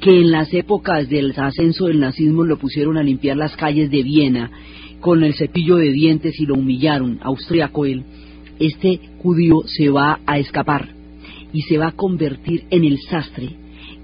[0.00, 4.02] que en las épocas del ascenso del nazismo lo pusieron a limpiar las calles de
[4.02, 4.50] Viena
[5.00, 8.04] con el cepillo de dientes y lo humillaron, austriaco él.
[8.58, 10.88] Este judío se va a escapar
[11.52, 13.50] y se va a convertir en el sastre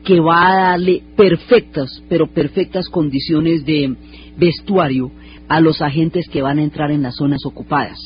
[0.05, 3.97] que va a darle perfectas, pero perfectas condiciones de
[4.37, 5.11] vestuario
[5.49, 7.99] a los agentes que van a entrar en las zonas ocupadas.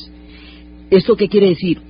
[0.89, 1.88] ¿Esto qué quiere decir?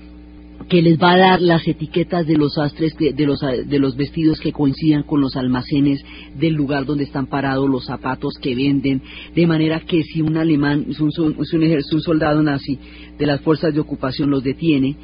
[0.69, 3.95] Que les va a dar las etiquetas de los sastres, que- de los, de los
[3.97, 5.99] vestidos que coincidan con los almacenes
[6.39, 9.01] del lugar donde están parados, los zapatos que venden,
[9.35, 12.77] de manera que si un alemán, es un, es un, un soldado nazi
[13.17, 14.95] de las fuerzas de ocupación los detiene,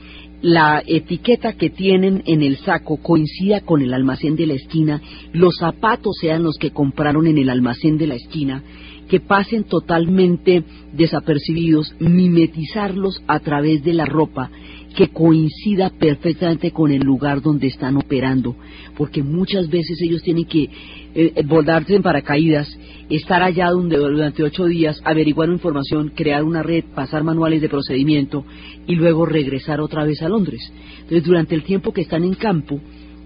[0.41, 5.01] la etiqueta que tienen en el saco coincida con el almacén de la esquina,
[5.33, 8.61] los zapatos sean los que compraron en el almacén de la esquina,
[9.09, 14.49] que pasen totalmente desapercibidos, mimetizarlos a través de la ropa,
[14.95, 18.55] que coincida perfectamente con el lugar donde están operando,
[18.97, 20.69] porque muchas veces ellos tienen que
[21.13, 22.67] eh, voldarse en paracaídas,
[23.09, 28.45] estar allá donde, durante ocho días, averiguar información, crear una red, pasar manuales de procedimiento
[28.87, 30.61] y luego regresar otra vez a Londres.
[31.01, 32.79] Entonces, durante el tiempo que están en campo,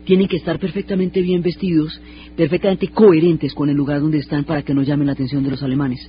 [0.05, 2.01] tienen que estar perfectamente bien vestidos,
[2.35, 5.61] perfectamente coherentes con el lugar donde están para que no llamen la atención de los
[5.61, 5.99] alemanes.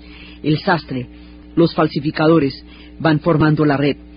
[0.42, 1.06] El sastre,
[1.54, 2.64] los falsificadores
[2.98, 4.09] van formando la red.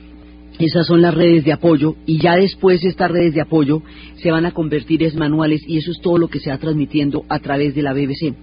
[0.59, 3.81] Esas son las redes de apoyo y ya después estas redes de apoyo
[4.21, 7.25] se van a convertir en manuales y eso es todo lo que se va transmitiendo
[7.27, 8.33] a través de la BBC.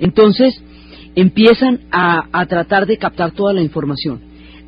[0.00, 0.60] Entonces
[1.14, 4.20] empiezan a, tratar de captar toda la información.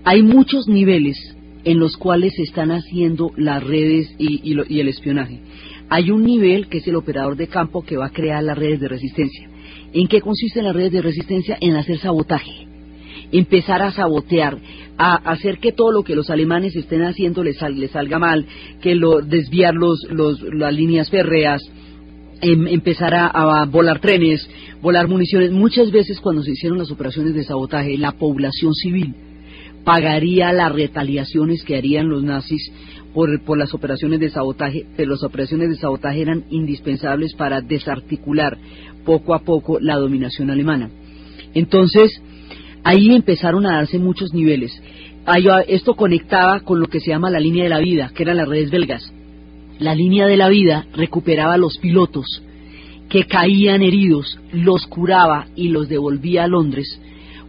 [0.04, 1.16] Hay muchos niveles
[1.64, 5.40] en los cuales se están haciendo las redes y, y el espionaje.
[5.88, 8.80] Hay un nivel que es el operador de campo que va a crear las redes
[8.80, 9.48] de resistencia.
[9.92, 11.56] ¿En qué consisten las redes de resistencia?
[11.60, 12.65] En hacer sabotaje
[13.32, 14.58] empezar a sabotear,
[14.98, 18.46] a hacer que todo lo que los alemanes estén haciendo les, salga mal,
[18.80, 20.06] que lo, desviar los,
[20.52, 21.62] las líneas férreas,
[22.40, 24.48] em, empezar a, volar trenes,
[24.80, 25.52] volar municiones.
[25.52, 29.14] Muchas veces cuando se hicieron las operaciones de sabotaje, la población civil
[29.84, 32.72] pagaría las retaliaciones que harían los nazis
[33.14, 38.58] por, por, las operaciones de sabotaje, pero las operaciones de sabotaje eran indispensables para desarticular
[39.04, 40.90] poco a poco la dominación alemana.
[41.54, 42.20] Entonces,
[42.88, 44.80] Ahí empezaron a darse muchos niveles.
[45.66, 48.46] esto conectaba con lo que se llama la línea de la vida, que eran las
[48.46, 49.12] redes belgas.
[49.80, 52.44] La línea de la vida recuperaba a los pilotos
[53.08, 57.00] que caían heridos, los curaba y los devolvía a Londres,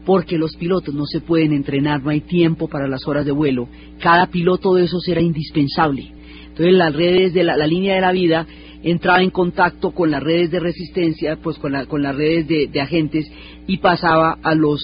[0.08, 3.70] porque los pilotos no se pueden entrenar, no hay tiempo para las horas de vuelo.
[4.00, 6.14] Cada piloto de esos era indispensable.
[6.48, 8.48] Entonces las redes de la, línea de la vida
[8.82, 13.32] entraba en contacto con las redes de resistencia, pues con, las redes de agentes
[13.68, 14.82] y pasaba a los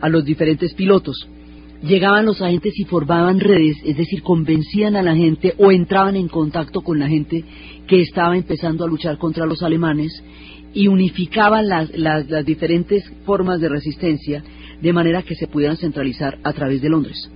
[0.00, 1.28] a los diferentes pilotos.
[1.82, 6.28] Llegaban los agentes y formaban redes, es decir, convencían a la gente o entraban en
[6.28, 7.44] contacto con la gente
[7.86, 10.12] que estaba empezando a luchar contra los alemanes
[10.74, 14.42] y unificaban las, las, diferentes formas de resistencia
[14.80, 17.30] de manera que se pudieran centralizar a través de Londres.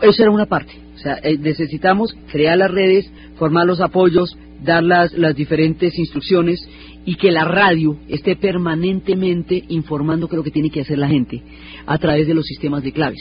[0.00, 0.72] Eso era una parte.
[0.94, 6.60] O sea, eh, necesitamos crear las redes, formar los apoyos, dar las, diferentes instrucciones
[7.04, 11.08] y que la radio esté permanentemente informando qué es lo que tiene que hacer la
[11.08, 11.42] gente
[11.86, 13.20] a través de los sistemas de claves.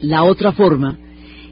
[0.00, 0.98] La otra forma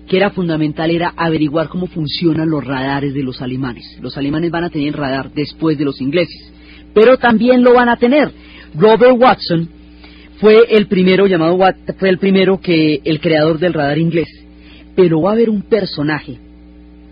[0.08, 3.84] que era fundamental era averiguar cómo funcionan los radares de los alemanes.
[4.00, 6.52] Los alemanes van a tener radar después de los ingleses,
[6.92, 8.32] pero también lo van a tener.
[8.74, 9.68] Robert Watson
[10.40, 11.58] fue el primero llamado
[11.98, 14.28] fue el primero que el creador del radar inglés,
[14.96, 16.38] pero va a haber un personaje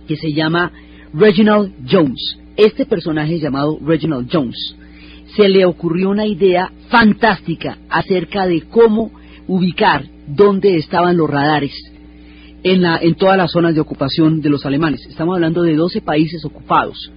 [0.08, 0.72] que se llama
[1.12, 4.74] Reginald Jones este personaje llamado Reginald Jones
[5.36, 9.12] se le ocurrió una idea fantástica acerca de cómo
[9.46, 11.72] ubicar dónde estaban los radares
[12.64, 15.06] en, todas las zonas de ocupación de los alemanes.
[15.06, 17.12] Estamos hablando de 12 países ocupados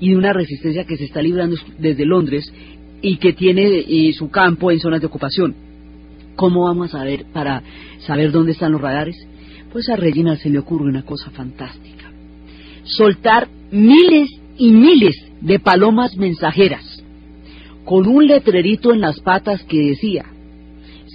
[0.00, 2.52] y de una resistencia que se está librando desde Londres
[3.00, 5.54] y que tiene su campo en zonas de ocupación.
[6.34, 7.62] ¿Cómo vamos a ver para
[8.00, 9.16] saber dónde están los radares?
[9.70, 11.99] Pues a Reginald se le ocurre una cosa fantástica.
[12.96, 17.04] Soltar miles y miles de palomas mensajeras,
[17.84, 20.24] con un letrerito en las patas que decía,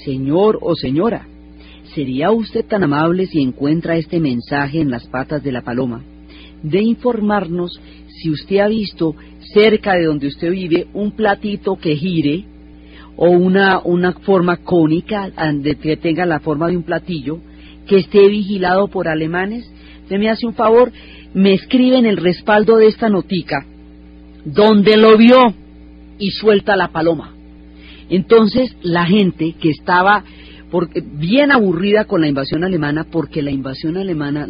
[0.05, 1.27] Señor o señora,
[1.93, 6.01] ¿sería usted tan amable si encuentra este mensaje en las patas de la paloma,
[6.63, 9.13] de informarnos si usted ha visto
[9.53, 12.45] cerca de donde usted vive un platito que gire
[13.17, 15.29] o una, una forma cónica
[15.81, 17.39] que tenga la forma de un platillo
[17.85, 19.69] que esté vigilado por alemanes?
[20.07, 20.91] Se me hace un favor
[21.36, 23.65] me escribe en el respaldo de esta notica,
[24.45, 25.54] donde lo vio
[26.17, 27.34] y suelta la paloma.
[28.10, 30.24] Entonces la gente que estaba
[30.95, 34.48] bien aburrida con la invasión alemana, porque la invasión alemana,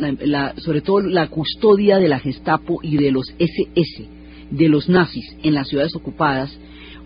[0.58, 4.08] sobre todo la custodia de la Gestapo y de los SS,
[4.52, 6.56] de los nazis en las ciudades ocupadas,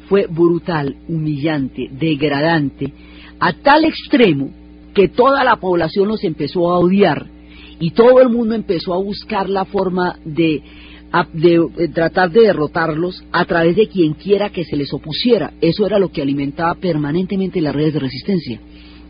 [0.09, 2.93] fue brutal, humillante, degradante,
[3.39, 4.51] a tal extremo
[4.93, 7.38] que toda la población los empezó a odiar
[7.79, 13.45] y todo el mundo empezó a buscar la forma de, eh, tratar de derrotarlos a
[13.45, 15.53] través de quien quiera que se les opusiera.
[15.61, 18.59] Eso era lo que alimentaba permanentemente las redes de resistencia.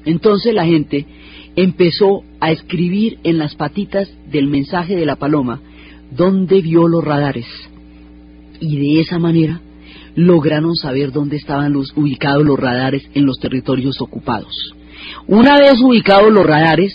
[0.06, 1.06] Entonces la gente
[1.56, 5.62] empezó a escribir en las patitas del mensaje de la paloma
[6.12, 7.48] dónde vio los radares.
[8.60, 9.62] Y de esa manera
[10.16, 14.54] lograron saber dónde estaban los, ubicados los radares en los territorios ocupados.
[15.28, 16.94] Una vez ubicados los radares,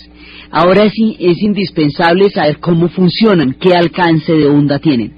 [0.51, 5.13] Ahora sí es indispensable saber cómo funcionan, qué alcance de onda tienen.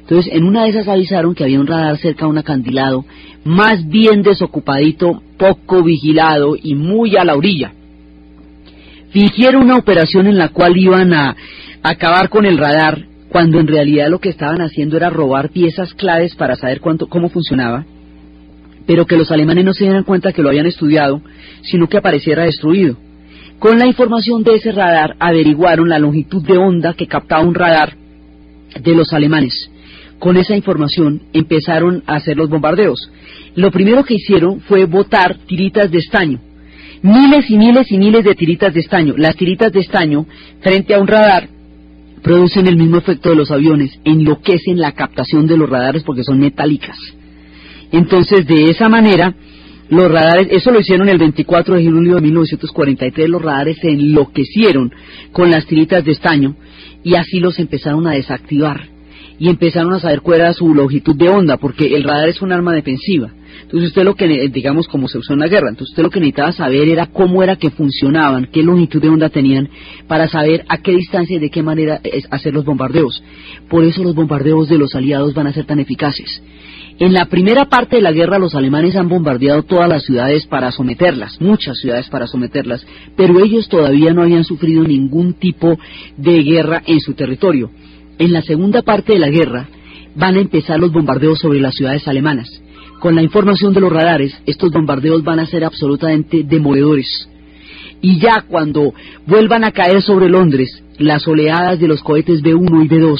[0.00, 3.06] Entonces, en una de esas avisaron que había un radar cerca de un acantilado,
[3.44, 7.72] más bien desocupadito, poco vigilado y muy a la orilla.
[9.10, 11.36] Fingieron una operación en la cual iban a
[11.82, 16.34] acabar con el radar, cuando en realidad lo que estaban haciendo era robar piezas claves
[16.34, 17.86] para saber cuánto, cómo funcionaba,
[18.86, 21.22] pero que los alemanes no se dieran cuenta que lo habían estudiado,
[21.62, 22.96] sino que apareciera destruido.
[23.64, 27.96] Con la información de ese radar averiguaron la longitud de onda que captaba un radar
[28.78, 29.70] de los alemanes.
[30.18, 33.10] con esa información empezaron a hacer los bombardeos.
[33.54, 36.40] Lo primero que hicieron fue botar tiritas de estaño.
[37.00, 39.14] Miles y miles y miles de tiritas de estaño.
[39.16, 40.26] Las tiritas de estaño,
[40.60, 41.48] frente a un radar,
[42.22, 46.38] producen el mismo efecto de los aviones, enloquecen la captación de los radares porque son
[46.38, 46.98] metálicas.
[47.92, 49.34] Entonces, de esa manera,
[49.90, 54.92] los radares, eso lo hicieron el 24 de julio de 1943, los radares se enloquecieron
[55.32, 56.56] con las tiritas de estaño
[57.02, 58.94] y así los empezaron a desactivar
[59.38, 62.52] y empezaron a saber cuál era su longitud de onda, porque el radar es un
[62.52, 63.32] arma defensiva.
[63.62, 66.20] Entonces usted lo que, digamos, como se usó en la guerra, entonces usted lo que
[66.20, 69.68] necesitaba saber era cómo era que funcionaban, qué longitud de onda tenían,
[70.06, 73.22] para saber a qué distancia y de qué manera hacer los bombardeos.
[73.68, 76.42] Por eso los bombardeos de los aliados van a ser tan eficaces.
[77.00, 80.70] En la primera parte de la guerra los alemanes han bombardeado todas las ciudades para
[80.70, 82.86] someterlas, muchas ciudades para someterlas,
[83.16, 85.76] pero ellos todavía no habían sufrido ningún tipo
[86.16, 87.70] de guerra en su territorio.
[88.18, 89.66] En la segunda parte de la guerra
[90.14, 92.48] van a empezar los bombardeos sobre las ciudades alemanas.
[93.00, 97.28] Con la información de los radares, estos bombardeos van a ser absolutamente demoledores.
[98.02, 98.94] Y ya cuando
[99.26, 103.18] vuelvan a caer sobre Londres las oleadas de los cohetes B1 y B2,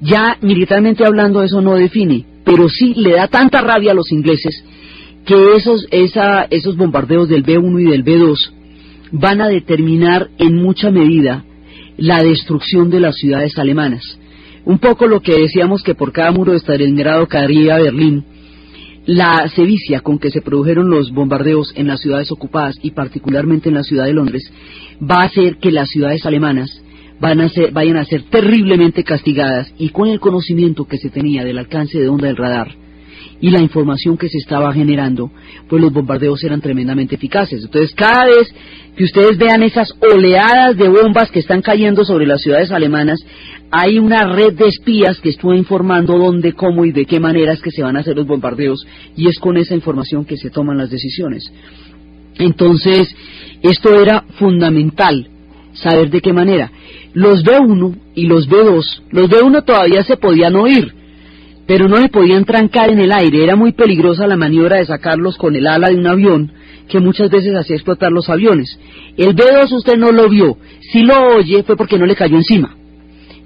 [0.00, 4.64] ya militarmente hablando eso no define, pero sí le da tanta rabia a los ingleses
[5.24, 8.36] que esos, esos bombardeos del B1 y del B2
[9.12, 11.44] van a determinar en mucha medida
[11.96, 14.18] la destrucción de las ciudades alemanas.
[14.64, 18.24] Un poco lo que decíamos que por cada muro de Stalingrado caería Berlín,
[19.06, 23.74] la sevicia con que se produjeron los bombardeos en las ciudades ocupadas y particularmente en
[23.74, 24.42] la ciudad de Londres
[25.02, 26.70] va a hacer que las ciudades alemanas
[27.20, 31.44] van a ser, vayan a ser terriblemente castigadas y con el conocimiento que se tenía
[31.44, 32.74] del alcance de onda del radar
[33.40, 35.30] y la información que se estaba generando,
[35.68, 37.64] pues los bombardeos eran tremendamente eficaces.
[37.64, 38.52] Entonces, cada vez
[38.96, 43.18] que ustedes vean esas oleadas de bombas que están cayendo sobre las ciudades alemanas,
[43.70, 47.70] hay una red de espías que estuvo informando dónde, cómo y de qué maneras que
[47.70, 50.90] se van a hacer los bombardeos y es con esa información que se toman las
[50.90, 51.50] decisiones.
[52.38, 53.14] Entonces,
[53.62, 55.28] esto era fundamental,
[55.72, 56.70] saber de qué manera.
[57.12, 60.92] Los B1 y los B2, los B1 todavía se podían oír,
[61.66, 63.42] pero no le podían trancar en el aire.
[63.42, 66.52] Era muy peligrosa la maniobra de sacarlos con el ala de un avión,
[66.88, 68.78] que muchas veces hacía explotar los aviones.
[69.16, 70.56] El B-2 usted no lo vio.
[70.92, 72.76] Si lo oye fue porque no le cayó encima.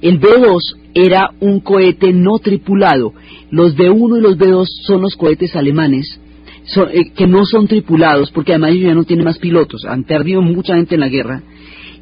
[0.02, 0.58] El B-2
[0.92, 3.14] era un cohete no tripulado.
[3.50, 6.20] Los B-1 y los B-2 son los cohetes alemanes
[6.92, 9.84] eh, que no son tripulados, porque además ya no tienen más pilotos.
[9.86, 11.42] Han perdido mucha gente en la guerra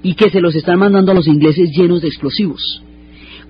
[0.02, 2.82] y que se los están mandando a los ingleses llenos de explosivos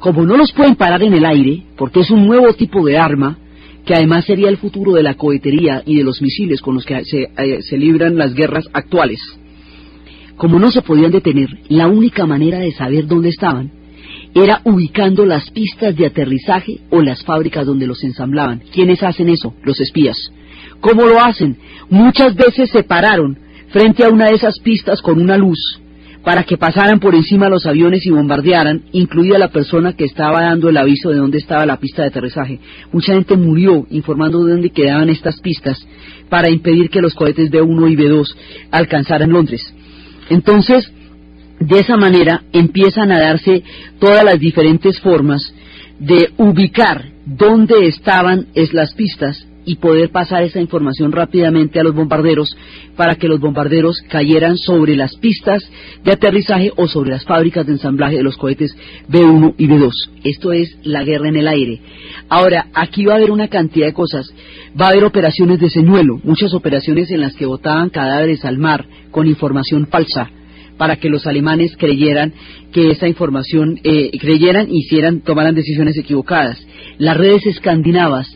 [0.03, 3.39] como no los pueden parar en el aire, porque es un nuevo tipo de arma,
[3.87, 7.05] que además sería el futuro de la cohetería y de los misiles con los que
[7.05, 9.21] se, eh, se, libran las guerras actuales.
[10.37, 13.71] Como no se podían detener, la única manera de saber dónde estaban
[14.35, 18.61] era ubicando las pistas de aterrizaje o las fábricas donde los ensamblaban.
[18.73, 19.55] ¿Quiénes hacen eso?
[19.63, 20.17] Los espías.
[20.81, 21.59] ¿Cómo lo hacen?
[21.91, 23.39] Muchas veces se pararon
[23.69, 25.81] frente a una de esas pistas con una luz
[26.25, 30.69] para que pasaran por encima los aviones y bombardearan, incluida la persona que estaba dando
[30.69, 32.61] el aviso de dónde estaba la pista de aterrizaje.
[32.93, 35.85] Mucha gente murió informando de dónde quedaban estas pistas
[36.29, 38.35] para impedir que los cohetes B-1 y B-2
[38.71, 39.63] alcanzaran Londres.
[40.31, 40.91] Entonces,
[41.59, 43.63] de esa manera empiezan a darse
[43.99, 45.43] todas las diferentes formas
[45.99, 52.55] de ubicar dónde estaban las pistas y poder pasar esa información rápidamente a los bombarderos
[52.97, 55.63] para que los bombarderos cayeran sobre las pistas
[56.05, 58.75] de aterrizaje o sobre las fábricas de ensamblaje de los cohetes
[59.09, 59.93] B1 y B2.
[60.25, 61.81] Esto es la guerra en el aire.
[62.29, 64.33] Ahora, aquí va a haber una cantidad de cosas.
[64.81, 68.87] Va a haber operaciones de señuelo, muchas operaciones en las que botaban cadáveres al mar
[69.11, 70.31] con información falsa
[70.77, 72.33] para que los alemanes creyeran
[72.73, 76.59] que esa información, eh, creyeran, hicieran, tomaran decisiones equivocadas.
[76.99, 78.27] Las redes escandinavas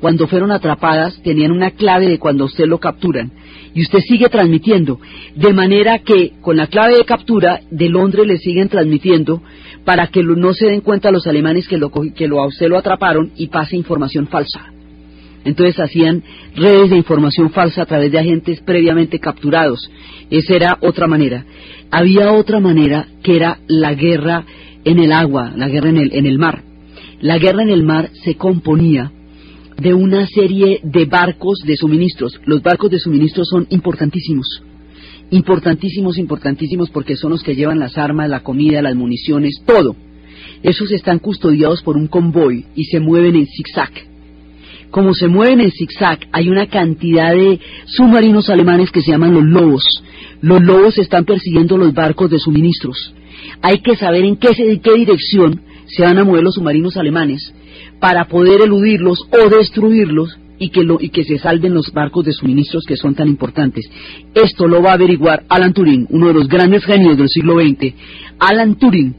[0.00, 3.32] cuando fueron atrapadas tenían una clave de cuando usted lo capturan
[3.74, 4.98] y usted sigue transmitiendo,
[5.34, 9.42] de manera que con la clave de captura de Londres le siguen transmitiendo
[9.84, 12.78] para que no se den cuenta los alemanes que, lo, que lo, a usted lo
[12.78, 14.72] atraparon y pase información falsa.
[15.44, 16.24] Entonces hacían
[16.56, 19.90] redes de información falsa a través de agentes previamente capturados.
[20.30, 21.44] Esa era otra manera.
[21.90, 24.44] Había otra manera que era la guerra
[24.84, 26.62] en el agua, la guerra en el, en el mar.
[27.20, 29.12] La guerra en el mar se componía
[29.78, 32.40] de una serie de barcos de suministros.
[32.46, 34.62] Los barcos de suministros son importantísimos,
[35.30, 39.96] importantísimos, importantísimos porque son los que llevan las armas, la comida, las municiones, todo.
[40.62, 43.90] Esos están custodiados por un convoy y se mueven en zigzag.
[44.90, 49.44] Como se mueven en zigzag, hay una cantidad de submarinos alemanes que se llaman los
[49.44, 49.82] lobos.
[50.40, 53.14] Los lobos están persiguiendo los barcos de suministros.
[53.60, 57.52] Hay que saber en qué, en qué dirección se van a mover los submarinos alemanes
[58.00, 62.32] para poder eludirlos o destruirlos y que, lo, y que se salven los barcos de
[62.32, 63.88] suministros que son tan importantes.
[64.34, 67.94] Esto lo va a averiguar Alan Turing, uno de los grandes genios del siglo XX.
[68.38, 69.14] Alan Turing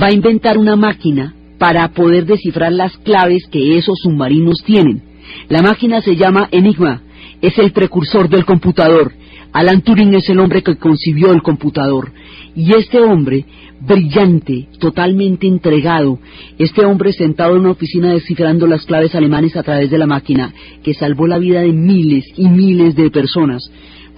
[0.00, 5.02] va a inventar una máquina para poder descifrar las claves que esos submarinos tienen.
[5.48, 7.02] La máquina se llama Enigma,
[7.40, 9.12] es el precursor del computador.
[9.54, 12.10] Alan Turing es el hombre que concibió el computador.
[12.56, 13.44] Y este hombre,
[13.80, 16.18] brillante, totalmente entregado,
[16.58, 20.52] este hombre sentado en una oficina descifrando las claves alemanes a través de la máquina,
[20.82, 23.62] que salvó la vida de miles y miles de personas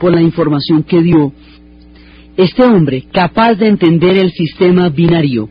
[0.01, 1.35] por la información que dio.
[2.39, 5.51] Este hombre, capaz de entender el sistema binario,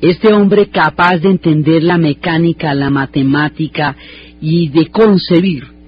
[0.00, 3.94] este hombre capaz de entender la mecánica, la matemática
[4.40, 5.79] y de concebir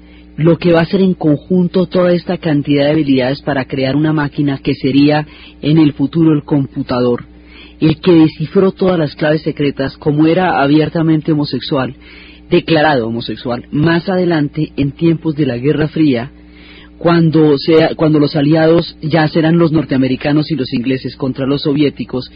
[0.43, 4.13] lo que va a ser en conjunto toda esta cantidad de habilidades para crear una
[4.13, 5.27] máquina que sería
[5.61, 7.25] en el futuro el computador,
[7.81, 11.95] el que descifró todas las claves secretas como era abiertamente homosexual,
[12.51, 16.33] declarado homosexual, más adelante en tiempos de la Guerra Fría,
[17.03, 22.31] cuando, sea, cuando los aliados ya serán los norteamericanos y los ingleses contra los soviéticos,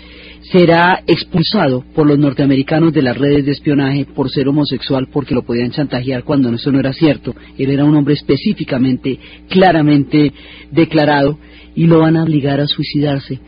[0.50, 5.42] será expulsado por los norteamericanos de las redes de espionaje por ser homosexual porque lo
[5.42, 7.32] podían chantajear cuando eso no era cierto.
[7.56, 10.32] Él era un hombre específicamente, claramente
[10.72, 11.38] declarado
[11.76, 13.38] y lo van a obligar a suicidarse.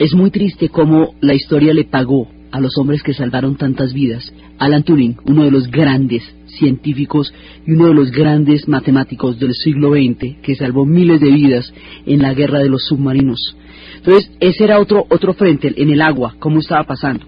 [0.00, 4.32] Es muy triste cómo la historia le pagó a los hombres que salvaron tantas vidas.
[4.58, 6.24] Alan Turing, uno de los grandes
[6.58, 7.32] científicos
[7.66, 11.72] y uno de los grandes matemáticos del siglo XX que salvó miles de vidas
[12.06, 13.56] en la guerra de los submarinos.
[13.96, 17.26] Entonces, ese era otro, otro frente en el agua, cómo estaba pasando.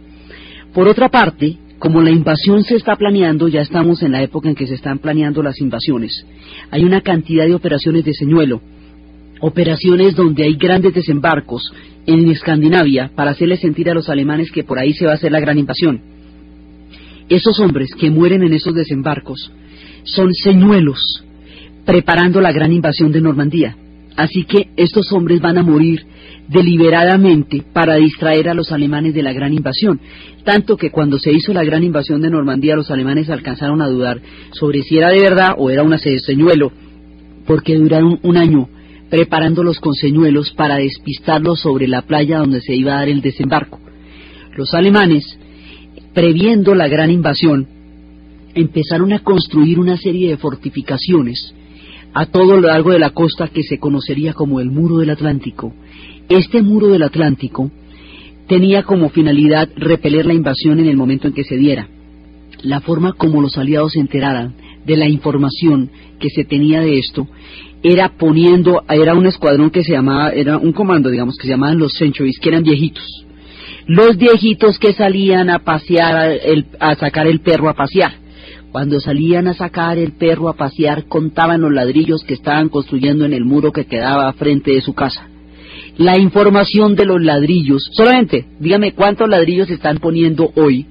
[0.74, 4.54] Por otra parte, como la invasión se está planeando, ya estamos en la época en
[4.54, 6.26] que se están planeando las invasiones.
[6.70, 8.60] Hay una cantidad de operaciones de señuelo,
[9.40, 11.70] operaciones donde hay grandes desembarcos
[12.06, 15.32] en Escandinavia para hacerles sentir a los alemanes que por ahí se va a hacer
[15.32, 16.15] la gran invasión.
[17.28, 19.50] Esos hombres que mueren en esos desembarcos
[20.04, 21.24] son señuelos
[21.84, 23.76] preparando la gran invasión de Normandía.
[24.16, 26.06] Así que estos hombres van a morir
[26.48, 30.00] deliberadamente para distraer a los alemanes de la gran invasión.
[30.44, 34.20] Tanto que cuando se hizo la gran invasión de Normandía los alemanes alcanzaron a dudar
[34.52, 36.72] sobre si era de verdad o era un señuelo,
[37.46, 38.68] porque duraron un año
[39.10, 43.80] preparándolos con señuelos para despistarlos sobre la playa donde se iba a dar el desembarco.
[44.56, 45.38] Los alemanes
[46.16, 47.66] previendo la gran invasión,
[48.54, 51.54] empezaron a construir una serie de fortificaciones
[52.14, 55.74] a todo lo largo de la costa que se conocería como el Muro del Atlántico.
[56.30, 57.70] Este Muro del Atlántico
[58.48, 61.86] tenía como finalidad repeler la invasión en el momento en que se diera.
[62.62, 64.54] La forma como los aliados se enteraran
[64.86, 67.28] de la información que se tenía de esto
[67.82, 71.78] era poniendo, era un escuadrón que se llamaba, era un comando, digamos, que se llamaban
[71.78, 73.25] los Centuries, que eran viejitos
[73.86, 76.38] los viejitos que salían a pasear,
[76.80, 78.14] a sacar el perro a pasear.
[78.72, 83.32] Cuando salían a sacar el perro a pasear, contaban los ladrillos que estaban construyendo en
[83.32, 85.28] el muro que quedaba frente de su casa.
[85.96, 90.84] La información de los ladrillos, solamente, dígame cuántos ladrillos están poniendo hoy,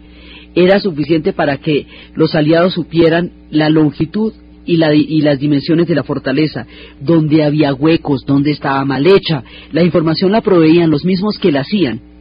[0.56, 1.86] era suficiente para que
[2.16, 4.34] los aliados supieran la longitud
[4.66, 6.66] y, y, las dimensiones de la fortaleza,
[7.02, 9.44] donde había huecos, donde estaba mal hecha.
[9.74, 12.15] La información la proveían los mismos que la hacían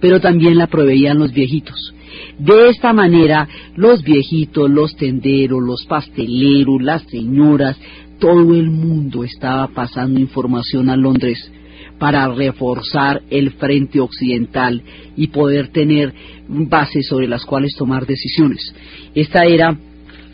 [0.00, 1.94] pero también la proveían los viejitos.
[2.38, 7.76] De esta manera, los viejitos, los tenderos, los pasteleros, las señoras,
[8.18, 11.50] todo el mundo estaba pasando información a Londres
[11.98, 14.82] para reforzar el frente occidental
[15.16, 16.14] y poder tener
[16.48, 18.74] bases sobre las cuales tomar decisiones.
[19.14, 19.76] Esta era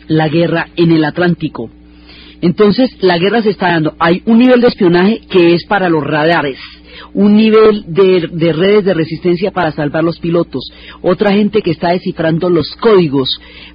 [0.07, 1.69] la guerra en el Atlántico.
[2.41, 3.95] Entonces, la guerra se está dando.
[3.99, 6.59] Hay un nivel de espionaje que es para los radares,
[7.13, 10.71] un nivel de, redes de resistencia para salvar los pilotos,
[11.01, 13.29] otra gente que está descifrando los códigos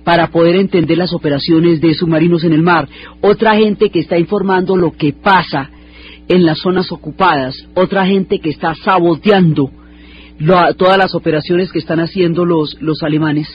[0.05, 2.89] para poder entender las operaciones de submarinos en el mar,
[3.21, 5.71] otra gente que está informando lo que pasa
[6.29, 9.71] en las zonas ocupadas, otra gente que está saboteando
[10.77, 13.49] todas las operaciones que están haciendo los, los alemanes.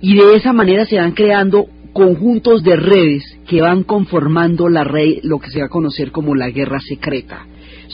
[0.00, 5.18] Y de esa manera se van creando conjuntos de redes que van conformando la red,
[5.22, 7.46] lo que se va a conocer como la guerra secreta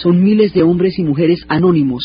[0.02, 2.02] son miles de hombres y mujeres anónimos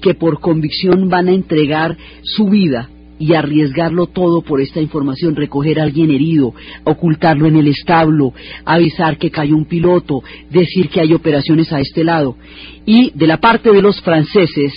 [0.00, 5.80] que por convicción van a entregar su vida y arriesgarlo todo por esta información, recoger
[5.80, 8.34] a alguien herido, ocultarlo en el establo,
[8.64, 12.36] avisar que cayó un piloto, decir que hay operaciones a este lado.
[12.84, 14.72] Y de la parte de los franceses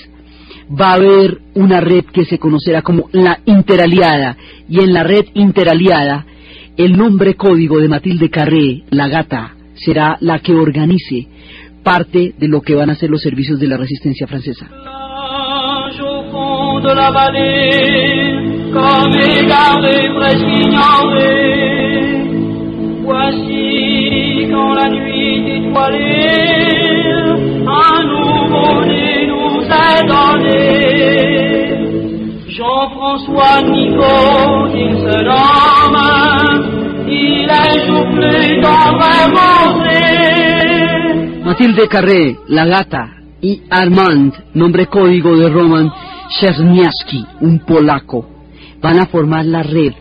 [0.69, 4.37] va a haber una red que se conocerá como la interaliada,
[4.69, 6.25] y en la red interaliada
[6.77, 11.27] el nombre código de Matilde Carré, la gata, será la que organice
[11.83, 14.67] parte de lo que van a ser los servicios de la resistencia francesa.
[32.59, 38.99] Jean-François Nico, il se nomme, il est joufflé dans
[41.49, 45.91] Matilde Carré, La Gata y Armand, nombre código de Roman
[46.39, 48.29] Czerniawski, un polaco,
[48.79, 49.93] van a formar la red,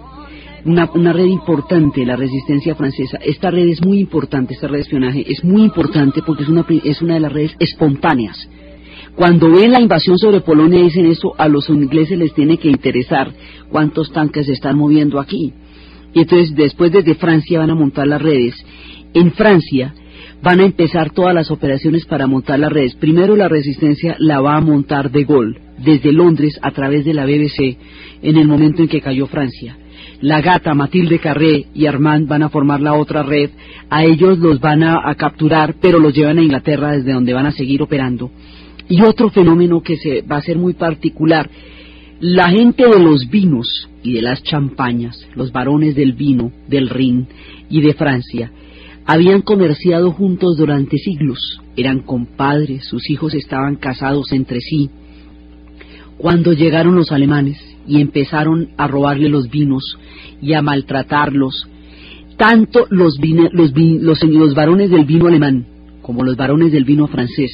[0.67, 0.85] una,
[1.15, 3.17] red importante, la resistencia francesa.
[3.25, 6.67] Esta red es muy importante, esta red de espionaje es muy importante porque es una,
[6.85, 8.37] es una de las redes espontáneas.
[9.17, 13.33] Cuando ven la invasión sobre Polonia dicen eso, a los ingleses les tiene que interesar
[13.71, 15.55] cuántos tanques se están moviendo aquí.
[16.13, 18.55] Y entonces después desde Francia van a montar las redes.
[19.15, 19.95] En Francia
[20.43, 22.95] van a empezar todas las operaciones para montar las redes.
[22.95, 27.25] Primero la resistencia la va a montar de Gaulle, desde Londres a través de la
[27.25, 27.77] BBC,
[28.23, 29.77] en el momento en que cayó Francia.
[30.21, 33.51] La gata Matilde Carré y Armand van a formar la otra red.
[33.89, 37.53] A ellos los van a, capturar, pero los llevan a Inglaterra desde donde van a
[37.53, 38.31] seguir operando.
[38.89, 41.49] Y otro fenómeno que se va a ser muy particular,
[42.21, 47.29] la gente de los vinos y de las champañas, los varones del vino, del Rin
[47.71, 48.51] y de Francia,
[49.09, 51.39] habían comerciado juntos durante siglos,
[51.79, 54.91] eran compadres, sus hijos estaban casados entre sí.
[56.19, 57.57] Cuando llegaron los alemanes
[57.87, 59.83] y empezaron a robarle los vinos
[60.43, 61.71] y a maltratarlos,
[62.37, 63.19] tanto los,
[63.53, 65.65] los, los varones del vino alemán
[66.03, 67.51] como los varones del vino francés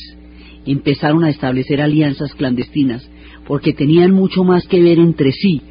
[0.67, 3.09] empezaron a establecer alianzas clandestinas
[3.47, 5.63] porque tenían mucho más que ver entre sí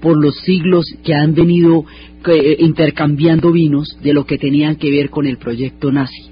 [0.00, 1.84] por los siglos que han venido
[2.26, 6.30] eh, intercambiando vinos de lo que tenían que ver con el proyecto nazi.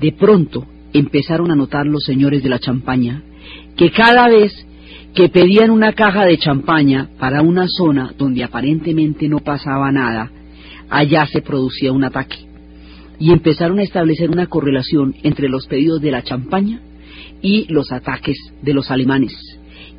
[0.00, 3.22] De pronto empezaron a notar los señores de la champaña
[3.76, 4.52] que cada vez
[5.14, 10.30] que pedían una caja de champaña para una zona donde aparentemente no pasaba nada,
[10.88, 12.36] allá se producía un ataque.
[13.18, 16.80] Y empezaron a establecer una correlación entre los pedidos de la champaña
[17.42, 19.32] y los ataques de los alemanes.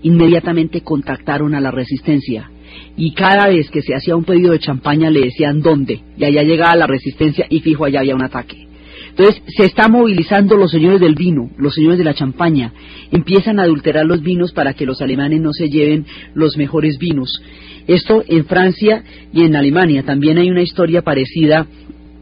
[0.04, 2.51] Inmediatamente contactaron a la resistencia
[2.98, 6.44] y cada vez que se hacía un pedido de champaña le decían dónde, y allá
[6.44, 8.68] llegaba la resistencia y fijo allá había un ataque.
[9.10, 12.72] Entonces se están movilizando los señores del vino, los señores de la champaña,
[13.12, 17.42] empiezan a adulterar los vinos para que los alemanes no se lleven los mejores vinos.
[17.88, 19.04] Esto en Francia
[19.34, 20.04] y en Alemania.
[20.04, 21.68] También hay una historia parecida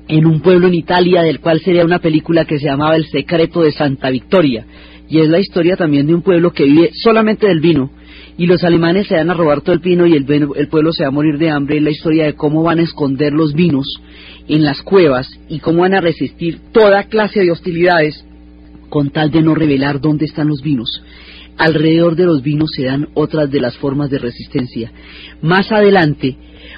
[0.07, 3.61] en un pueblo en Italia del cual sería una película que se llamaba El secreto
[3.61, 4.65] de Santa Victoria.
[5.07, 7.91] Y es la historia también de un pueblo que vive solamente del vino
[8.39, 10.25] y los alemanes se van a robar todo el vino y el,
[10.69, 11.75] pueblo se va a morir de hambre.
[11.75, 13.85] Es la historia de cómo van a esconder los vinos
[14.47, 18.23] en las cuevas y cómo van a resistir toda clase de hostilidades
[18.87, 21.03] con tal de no revelar dónde están los vinos.
[21.59, 24.93] Alrededor de los vinos se dan otras de las formas de resistencia.
[25.41, 26.37] Más adelante,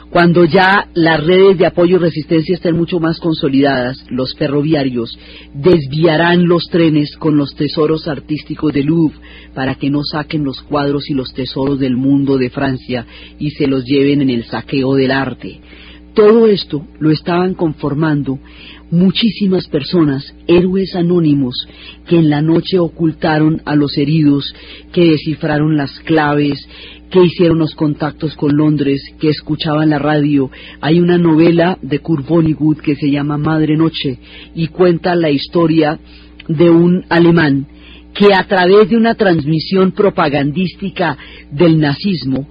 [0.09, 5.15] cuando ya las redes de apoyo y resistencia estén mucho más consolidadas, los ferroviarios
[5.53, 9.19] desviarán los trenes con los tesoros artísticos de Louvre
[9.53, 13.05] para que no saquen los cuadros y los tesoros del mundo de Francia
[13.37, 15.61] y se los lleven en el saqueo del arte.
[16.15, 18.39] Todo esto lo estaban conformando
[18.91, 21.55] muchísimas personas, héroes anónimos,
[22.07, 24.53] que en la noche ocultaron a los heridos,
[24.91, 26.59] que descifraron las claves,
[27.09, 30.51] que hicieron los contactos con Londres, que escuchaban la radio.
[30.81, 34.19] Hay una novela de Kurt Vonnegut que se llama Madre Noche
[34.55, 35.99] y cuenta la historia
[36.47, 37.67] de un alemán
[38.13, 41.17] que a través de una transmisión propagandística
[41.51, 42.47] del nazismo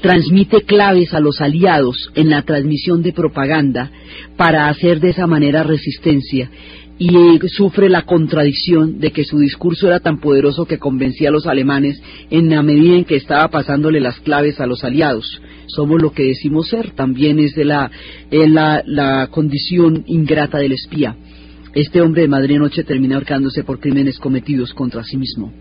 [0.00, 3.90] transmite claves a los aliados en la transmisión de propaganda
[4.36, 6.50] para hacer de esa manera resistencia
[6.98, 7.08] y
[7.48, 12.00] sufre la contradicción de que su discurso era tan poderoso que convencía a los alemanes
[12.30, 15.40] en la medida en que estaba pasándole las claves a los aliados.
[15.66, 17.90] Somos lo que decimos ser, también es de la,
[18.30, 21.16] la, la condición ingrata del espía.
[21.74, 25.52] Este hombre de Madrid Noche termina ahorcándose por crímenes cometidos contra sí mismo.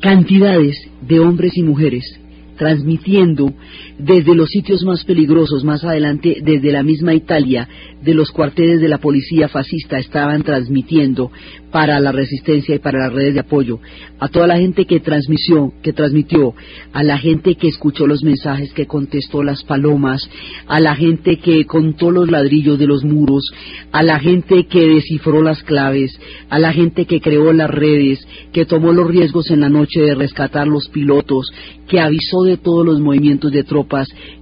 [0.00, 2.20] Cantidades de hombres y mujeres
[2.56, 3.52] transmitiendo
[3.98, 7.68] desde los sitios más peligrosos, más adelante desde la misma Italia,
[8.02, 11.30] de los cuarteles de la policía fascista estaban transmitiendo
[11.70, 13.80] para la resistencia y para las redes de apoyo,
[14.20, 16.54] a toda la gente que transmitió, que transmitió,
[16.92, 20.22] a la gente que escuchó los mensajes, que contestó las palomas,
[20.68, 23.50] a la gente que contó los ladrillos de los muros,
[23.90, 26.16] a la gente que descifró las claves,
[26.48, 30.14] a la gente que creó las redes, que tomó los riesgos en la noche de
[30.14, 31.50] rescatar los pilotos,
[31.88, 33.83] que avisó de todos los movimientos de tropas,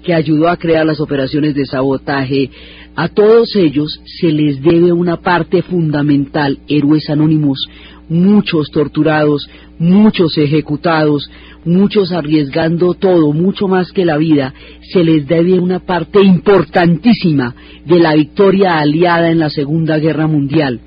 [0.02, 2.50] que ayudó a crear las operaciones de sabotaje,
[2.94, 7.58] a todos ellos se les debe una parte fundamental, héroes anónimos,
[8.08, 11.30] muchos torturados, muchos ejecutados,
[11.64, 14.52] muchos arriesgando todo, mucho más que la vida,
[14.92, 17.54] se les debe una parte importantísima
[17.86, 20.80] de la victoria aliada en la Segunda Guerra Mundial,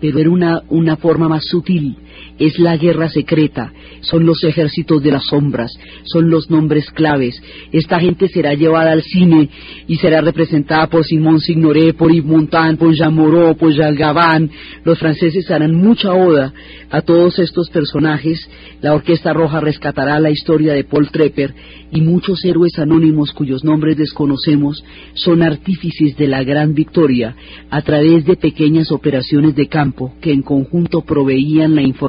[0.00, 1.96] pero era una, una forma más sutil,
[2.38, 5.72] es la guerra secreta, son los ejércitos de las sombras,
[6.04, 7.40] son los nombres claves.
[7.72, 9.48] Esta gente será llevada al cine
[9.86, 14.50] y será representada por Simón Signoret, por Yves Montand, por Jean Moreau, por Jean Gabin.
[14.84, 16.52] Los franceses harán mucha oda
[16.90, 18.48] a todos estos personajes.
[18.82, 21.54] La Orquesta Roja rescatará la historia de Paul Trepper
[21.90, 27.34] y muchos héroes anónimos cuyos nombres desconocemos son artífices de la gran victoria
[27.70, 32.05] a través de pequeñas operaciones de campo que en conjunto proveían la información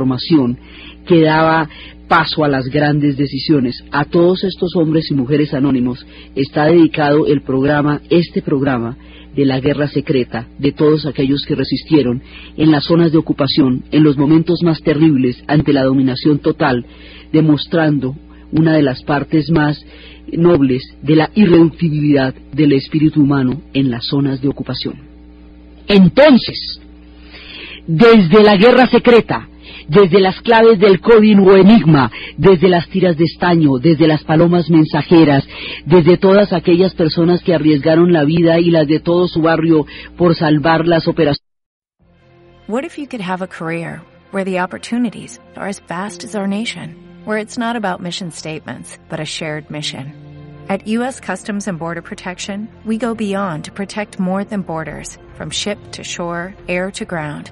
[1.06, 1.70] que daba
[2.08, 3.84] paso a las grandes decisiones.
[3.92, 8.98] A todos estos hombres y mujeres anónimos está dedicado el programa, este programa
[9.36, 12.22] de la guerra secreta, de todos aquellos que resistieron
[12.56, 16.86] en las zonas de ocupación, en los momentos más terribles ante la dominación total,
[17.32, 18.16] demostrando
[18.52, 19.84] una de las partes más
[20.32, 24.96] nobles de la irreductibilidad del espíritu humano en las zonas de ocupación.
[25.88, 26.82] Entonces,
[27.86, 29.48] desde la guerra secreta,
[29.88, 34.70] desde las claves del código o enigma, desde las tiras de estaño, desde las palomas
[34.70, 35.48] mensajeras,
[35.86, 39.86] desde todas aquellas personas que arriesgaron la vida y las de todo su barrio
[40.18, 41.42] por salvar las operaciones.
[42.68, 46.48] What if you could have a career where the opportunities are as vast as our
[46.48, 50.14] nation, where it's not about mission statements, but a shared mission?
[50.68, 51.22] At U.S.
[51.22, 56.04] Customs and Border Protection, we go beyond to protect more than borders, from ship to
[56.04, 57.52] shore, air to ground